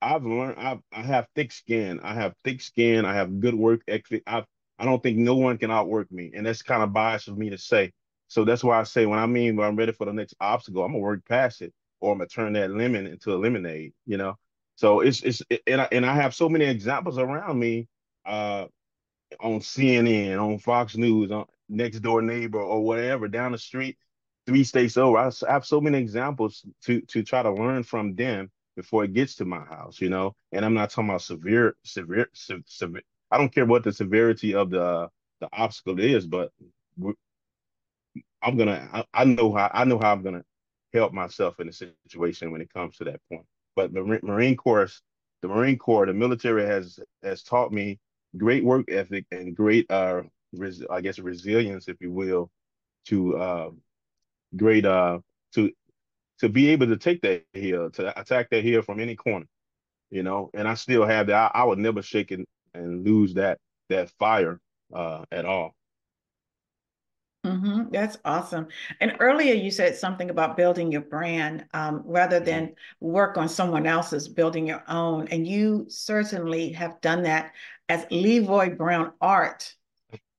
I've 0.00 0.24
learned 0.24 0.58
I've 0.58 0.80
I 0.92 1.02
have 1.02 1.26
thick 1.34 1.52
skin. 1.52 2.00
I 2.02 2.14
have 2.14 2.34
thick 2.44 2.60
skin. 2.60 3.04
I 3.04 3.14
have 3.14 3.40
good 3.40 3.54
work 3.54 3.82
ethic. 3.88 4.22
I 4.26 4.44
I 4.78 4.84
don't 4.84 5.02
think 5.02 5.18
no 5.18 5.34
one 5.34 5.58
can 5.58 5.70
outwork 5.70 6.10
me. 6.12 6.30
And 6.34 6.46
that's 6.46 6.62
kind 6.62 6.82
of 6.82 6.92
biased 6.92 7.28
of 7.28 7.36
me 7.36 7.50
to 7.50 7.58
say. 7.58 7.92
So 8.28 8.44
that's 8.44 8.62
why 8.62 8.78
I 8.78 8.84
say 8.84 9.06
when 9.06 9.18
I 9.18 9.26
mean 9.26 9.56
when 9.56 9.66
I'm 9.66 9.76
ready 9.76 9.92
for 9.92 10.04
the 10.04 10.12
next 10.12 10.34
obstacle, 10.40 10.84
I'm 10.84 10.92
gonna 10.92 11.00
work 11.02 11.26
past 11.26 11.62
it, 11.62 11.72
or 12.00 12.12
I'm 12.12 12.18
gonna 12.18 12.28
turn 12.28 12.52
that 12.54 12.70
lemon 12.70 13.06
into 13.06 13.34
a 13.34 13.36
lemonade. 13.36 13.94
You 14.06 14.18
know. 14.18 14.36
So 14.76 15.00
it's 15.00 15.22
it's 15.22 15.42
and 15.66 15.80
I, 15.80 15.88
and 15.90 16.06
I 16.06 16.14
have 16.14 16.34
so 16.34 16.48
many 16.48 16.66
examples 16.66 17.18
around 17.18 17.58
me, 17.58 17.88
uh, 18.24 18.66
on 19.40 19.60
CNN, 19.60 20.40
on 20.40 20.58
Fox 20.58 20.96
News, 20.96 21.32
on 21.32 21.46
next 21.68 22.00
door 22.00 22.22
neighbor 22.22 22.60
or 22.60 22.84
whatever 22.84 23.28
down 23.28 23.52
the 23.52 23.58
street, 23.58 23.98
three 24.46 24.64
states 24.64 24.96
over. 24.96 25.18
I 25.18 25.30
have 25.48 25.66
so 25.66 25.80
many 25.80 25.98
examples 25.98 26.64
to 26.84 27.00
to 27.02 27.22
try 27.22 27.42
to 27.42 27.50
learn 27.50 27.82
from 27.82 28.14
them 28.14 28.50
before 28.76 29.04
it 29.04 29.14
gets 29.14 29.36
to 29.36 29.44
my 29.44 29.64
house. 29.64 30.00
You 30.00 30.10
know, 30.10 30.34
and 30.52 30.64
I'm 30.64 30.74
not 30.74 30.90
talking 30.90 31.08
about 31.08 31.22
severe 31.22 31.76
severe 31.82 32.28
severe. 32.34 33.02
I 33.30 33.38
don't 33.38 33.52
care 33.54 33.66
what 33.66 33.84
the 33.84 33.92
severity 33.92 34.54
of 34.54 34.70
the 34.70 35.08
the 35.40 35.48
obstacle 35.52 35.98
is, 35.98 36.26
but 36.26 36.52
I'm 38.42 38.56
gonna 38.56 38.88
I, 38.92 39.04
I, 39.14 39.24
know 39.24 39.52
how 39.52 39.70
I 39.72 39.84
know 39.84 39.98
how 39.98 40.12
I'm 40.12 40.22
gonna 40.22 40.44
help 40.92 41.12
myself 41.12 41.60
in 41.60 41.66
the 41.68 41.72
situation 41.72 42.50
when 42.52 42.60
it 42.60 42.72
comes 42.72 42.96
to 42.98 43.04
that 43.04 43.20
point. 43.30 43.44
But 43.76 43.92
the 43.92 44.02
Marine 44.22 44.56
Corps, 44.56 44.88
the 45.42 45.48
Marine 45.48 45.78
Corps, 45.78 46.06
the 46.06 46.14
military 46.14 46.66
has 46.66 46.98
has 47.22 47.42
taught 47.42 47.72
me 47.72 47.98
great 48.36 48.64
work 48.64 48.90
ethic 48.90 49.26
and 49.32 49.56
great 49.56 49.90
uh 49.90 50.22
res, 50.52 50.84
I 50.90 51.00
guess 51.00 51.18
resilience, 51.18 51.88
if 51.88 51.96
you 52.00 52.12
will, 52.12 52.50
to 53.06 53.36
uh 53.38 53.70
great 54.56 54.86
uh 54.86 55.20
to 55.54 55.72
to 56.40 56.48
be 56.48 56.70
able 56.70 56.88
to 56.88 56.96
take 56.96 57.22
that 57.22 57.44
hill, 57.54 57.90
to 57.92 58.18
attack 58.20 58.50
that 58.50 58.64
hill 58.64 58.82
from 58.82 59.00
any 59.00 59.16
corner, 59.16 59.46
you 60.10 60.22
know. 60.22 60.50
And 60.54 60.68
I 60.68 60.74
still 60.74 61.06
have 61.06 61.28
that. 61.28 61.52
I, 61.54 61.62
I 61.62 61.64
would 61.64 61.78
never 61.78 62.02
shake 62.02 62.30
and, 62.32 62.46
and 62.74 63.04
lose 63.06 63.34
that 63.34 63.58
that 63.90 64.10
fire 64.18 64.60
uh 64.94 65.24
at 65.32 65.46
all. 65.46 65.74
Mm-hmm. 67.48 67.84
That's 67.92 68.18
awesome. 68.24 68.68
And 69.00 69.16
earlier 69.20 69.54
you 69.54 69.70
said 69.70 69.96
something 69.96 70.28
about 70.28 70.56
building 70.56 70.92
your 70.92 71.00
brand 71.00 71.64
um, 71.72 72.02
rather 72.04 72.40
than 72.40 72.74
work 73.00 73.38
on 73.38 73.48
someone 73.48 73.86
else's 73.86 74.28
building 74.28 74.66
your 74.66 74.82
own. 74.88 75.28
And 75.28 75.46
you 75.46 75.86
certainly 75.88 76.72
have 76.72 77.00
done 77.00 77.22
that 77.22 77.52
as 77.88 78.06
Leroy 78.10 78.74
Brown 78.76 79.12
Art 79.20 79.74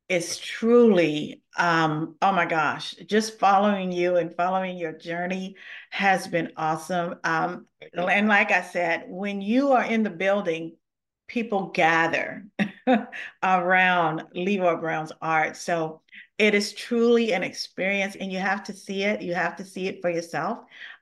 is 0.08 0.38
truly, 0.38 1.42
um, 1.58 2.16
oh 2.22 2.32
my 2.32 2.46
gosh, 2.46 2.94
just 3.08 3.40
following 3.40 3.92
you 3.92 4.18
and 4.18 4.36
following 4.36 4.78
your 4.78 4.94
journey 4.94 5.56
has 5.92 6.28
been 6.28 6.52
awesome. 6.58 7.16
Um, 7.24 7.66
and 7.94 8.28
like 8.28 8.52
I 8.52 8.62
said, 8.62 9.06
when 9.08 9.42
you 9.42 9.72
are 9.72 9.84
in 9.84 10.04
the 10.04 10.10
building, 10.10 10.76
people 11.28 11.68
gather 11.68 12.46
around 13.44 14.24
Leroy 14.34 14.76
Brown's 14.78 15.12
art. 15.22 15.58
So 15.58 16.02
it 16.40 16.56
is 16.56 16.74
truly 16.74 17.34
an 17.34 17.44
experience 17.44 18.16
and 18.16 18.32
you 18.32 18.40
have 18.40 18.64
to 18.64 18.74
see 18.74 19.04
it. 19.04 19.22
You 19.22 19.36
have 19.36 19.58
to 19.58 19.66
see 19.66 19.88
it 19.88 20.02
for 20.02 20.10
yourself. 20.10 20.60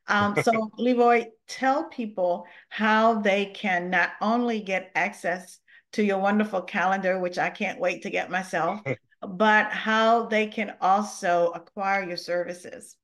Um, 0.07 0.35
so, 0.41 0.71
Leroy, 0.77 1.27
tell 1.47 1.85
people 1.85 2.47
how 2.69 3.21
they 3.21 3.45
can 3.45 3.91
not 3.91 4.11
only 4.19 4.59
get 4.59 4.91
access 4.95 5.59
to 5.93 6.03
your 6.03 6.17
wonderful 6.17 6.61
calendar, 6.63 7.19
which 7.19 7.37
I 7.37 7.51
can't 7.51 7.79
wait 7.79 8.01
to 8.01 8.09
get 8.09 8.31
myself, 8.31 8.81
but 9.21 9.71
how 9.71 10.25
they 10.25 10.47
can 10.47 10.73
also 10.81 11.51
acquire 11.51 12.03
your 12.03 12.17
services. 12.17 12.97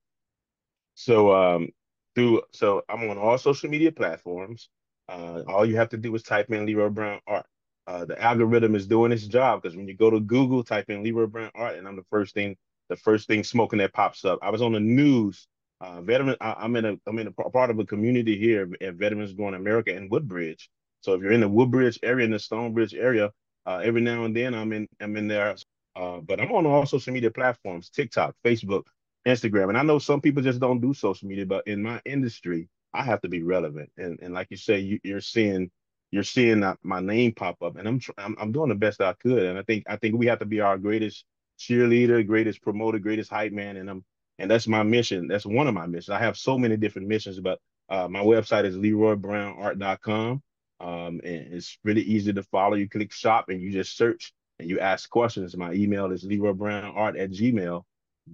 So, 0.96 1.34
um, 1.34 1.70
through 2.16 2.42
so 2.52 2.82
I'm 2.90 3.10
on 3.10 3.18
all 3.18 3.38
social 3.38 3.70
media 3.70 3.92
platforms. 3.92 4.70
Uh, 5.08 5.42
all 5.48 5.66
you 5.66 5.76
have 5.76 5.90
to 5.90 5.98
do 5.98 6.14
is 6.16 6.24
type 6.24 6.50
in 6.50 6.66
Leroy 6.66 6.90
Brown 6.90 7.20
Art 7.28 7.46
uh, 7.88 8.06
the 8.06 8.22
algorithm 8.22 8.76
is 8.76 8.88
doing 8.88 9.12
its 9.12 9.28
job 9.28 9.62
because 9.62 9.76
when 9.78 9.88
you 9.88 9.96
go 9.96 10.10
to 10.10 10.20
Google, 10.20 10.64
type 10.64 10.90
in 10.90 11.04
Leroy 11.04 11.28
Brown 11.28 11.52
Art, 11.56 11.78
and 11.78 11.88
I'm 11.88 11.96
the 11.96 12.06
first 12.10 12.34
thing, 12.34 12.56
the 12.90 12.98
first 12.98 13.28
thing 13.28 13.44
smoking 13.44 13.80
that 13.80 13.94
pops 13.94 14.26
up. 14.26 14.40
I 14.42 14.50
was 14.52 14.62
on 14.62 14.74
the 14.74 14.80
news. 14.80 15.48
Uh, 15.82 16.02
veteran, 16.02 16.38
I, 16.42 16.66
am 16.66 16.76
in 16.78 16.86
a, 16.86 16.96
I'm 17.08 17.20
in 17.20 17.28
a 17.28 17.32
part 17.32 17.70
of 17.70 17.80
a 17.80 17.86
community 17.86 18.38
here 18.38 18.70
at 18.82 18.96
Veterans 18.96 19.34
Going 19.34 19.54
America 19.56 19.96
in 19.96 20.10
Woodbridge. 20.10 20.70
So 21.02 21.14
if 21.14 21.22
you're 21.22 21.34
in 21.34 21.42
the 21.42 21.50
Woodbridge 21.50 22.00
area, 22.04 22.26
in 22.26 22.32
the 22.32 22.40
Stonebridge 22.40 22.94
area, 22.96 23.32
Uh, 23.66 23.80
every 23.84 24.02
now 24.02 24.26
and 24.26 24.36
then 24.36 24.54
I'm 24.54 24.74
in 24.74 24.88
I'm 25.00 25.16
in 25.18 25.28
there, 25.30 25.56
uh, 25.96 26.20
but 26.20 26.40
I'm 26.42 26.52
on 26.52 26.66
all 26.66 26.86
social 26.86 27.14
media 27.14 27.32
platforms: 27.32 27.90
TikTok, 27.90 28.36
Facebook, 28.44 28.84
Instagram. 29.26 29.70
And 29.70 29.78
I 29.78 29.84
know 29.84 30.00
some 30.00 30.22
people 30.22 30.44
just 30.44 30.60
don't 30.60 30.82
do 30.82 30.94
social 30.94 31.30
media, 31.30 31.46
but 31.46 31.68
in 31.68 31.82
my 31.82 32.02
industry, 32.06 32.68
I 32.94 33.04
have 33.04 33.22
to 33.22 33.30
be 33.30 33.44
relevant. 33.44 33.90
And 33.98 34.20
and 34.22 34.34
like 34.34 34.50
you 34.52 34.58
say, 34.58 34.80
you, 34.80 35.00
you're 35.04 35.22
seeing 35.22 35.72
you're 36.14 36.22
seeing 36.22 36.64
my 36.84 37.00
name 37.00 37.34
pop 37.34 37.60
up, 37.64 37.76
and 37.76 37.88
I'm, 37.88 38.00
I'm 38.20 38.36
I'm 38.40 38.52
doing 38.52 38.70
the 38.70 38.76
best 38.76 39.02
I 39.02 39.14
could. 39.14 39.42
And 39.42 39.58
I 39.58 39.64
think 39.64 39.86
I 39.88 39.96
think 39.96 40.16
we 40.16 40.28
have 40.28 40.38
to 40.40 40.46
be 40.46 40.62
our 40.62 40.78
greatest 40.78 41.26
cheerleader, 41.58 42.26
greatest 42.26 42.62
promoter, 42.62 43.00
greatest 43.00 43.32
hype 43.32 43.52
man, 43.52 43.78
and 43.78 43.90
I'm 43.90 44.06
and 44.38 44.50
that's 44.50 44.68
my 44.68 44.84
mission. 44.84 45.28
That's 45.28 45.44
one 45.44 45.68
of 45.68 45.74
my 45.74 45.88
missions. 45.88 46.12
I 46.12 46.20
have 46.20 46.38
so 46.38 46.56
many 46.56 46.78
different 46.78 47.08
missions, 47.08 47.40
but 47.40 47.58
uh, 47.90 48.08
my 48.08 48.20
website 48.20 48.66
is 48.66 48.76
leroybrownart.com. 48.76 50.44
Um, 50.80 51.22
and 51.24 51.54
it's 51.54 51.80
really 51.84 52.04
easy 52.04 52.32
to 52.32 52.44
follow. 52.44 52.76
You 52.76 52.88
click 52.88 53.12
shop 53.12 53.50
and 53.50 53.60
you 53.60 53.72
just 53.72 53.98
search 53.98 54.34
and 54.60 54.70
you 54.70 54.80
ask 54.80 55.10
questions. 55.10 55.58
My 55.58 55.74
email 55.74 56.12
is 56.12 56.24
leroybrownart 56.24 57.20
at 57.20 57.32
gmail. 57.32 57.82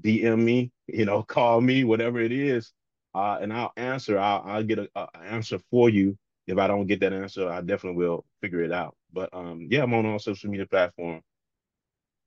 DM 0.01 0.43
me, 0.43 0.71
you 0.87 1.05
know, 1.05 1.23
call 1.35 1.61
me, 1.61 1.85
whatever 1.85 2.19
it 2.19 2.33
is, 2.33 2.73
uh, 3.15 3.37
and 3.39 3.53
I'll 3.53 3.71
answer. 3.77 4.19
I'll, 4.19 4.43
I'll 4.45 4.63
get 4.63 4.79
an 4.79 4.89
answer 5.15 5.59
for 5.71 5.89
you. 5.89 6.17
If 6.49 6.57
I 6.57 6.65
don't 6.65 6.87
get 6.87 6.99
that 7.01 7.13
answer, 7.13 7.47
I 7.47 7.61
definitely 7.61 8.03
will 8.03 8.25
figure 8.41 8.63
it 8.63 8.71
out. 8.71 8.95
But 9.13 9.29
um, 9.33 9.67
yeah, 9.69 9.83
I'm 9.83 9.93
on 9.93 10.07
all 10.07 10.17
social 10.17 10.49
media 10.49 10.65
platforms. 10.65 11.21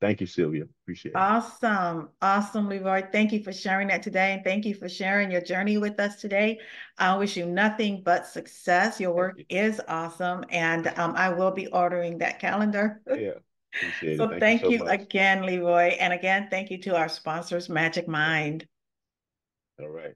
Thank 0.01 0.21
you, 0.21 0.29
Sylvia. 0.29 0.65
Appreciate 0.85 1.13
it. 1.13 1.17
Awesome. 1.17 2.09
Awesome, 2.21 2.69
Leroy. 2.69 3.05
Thank 3.11 3.33
you 3.33 3.43
for 3.43 3.53
sharing 3.53 3.89
that 3.89 4.03
today. 4.03 4.33
And 4.33 4.45
thank 4.45 4.65
you 4.65 4.75
for 4.75 4.89
sharing 4.89 5.31
your 5.33 5.41
journey 5.41 5.77
with 5.77 5.99
us 5.99 6.21
today. 6.21 6.61
I 6.99 7.17
wish 7.17 7.37
you 7.37 7.47
nothing 7.47 8.03
but 8.05 8.27
success. 8.27 9.01
Your 9.01 9.13
work 9.13 9.39
you. 9.39 9.45
is 9.49 9.81
awesome. 9.89 10.45
And 10.51 10.87
um, 10.99 11.15
I 11.17 11.31
will 11.31 11.51
be 11.51 11.67
ordering 11.67 12.19
that 12.19 12.39
calendar. 12.39 13.01
Yeah. 13.17 13.33
Appreciate 13.75 14.19
so 14.19 14.25
it. 14.25 14.41
Thank, 14.41 14.41
thank 14.41 14.73
you, 14.73 14.79
so 14.79 14.87
again, 14.87 15.47
Leroy. 15.47 15.97
And 15.99 16.13
again, 16.13 16.49
thank 16.51 16.71
you 16.71 16.79
to 16.83 16.95
our 16.97 17.09
sponsors, 17.09 17.69
Magic 17.69 18.07
Mind. 18.07 18.67
All 19.81 19.89
right. 19.89 20.15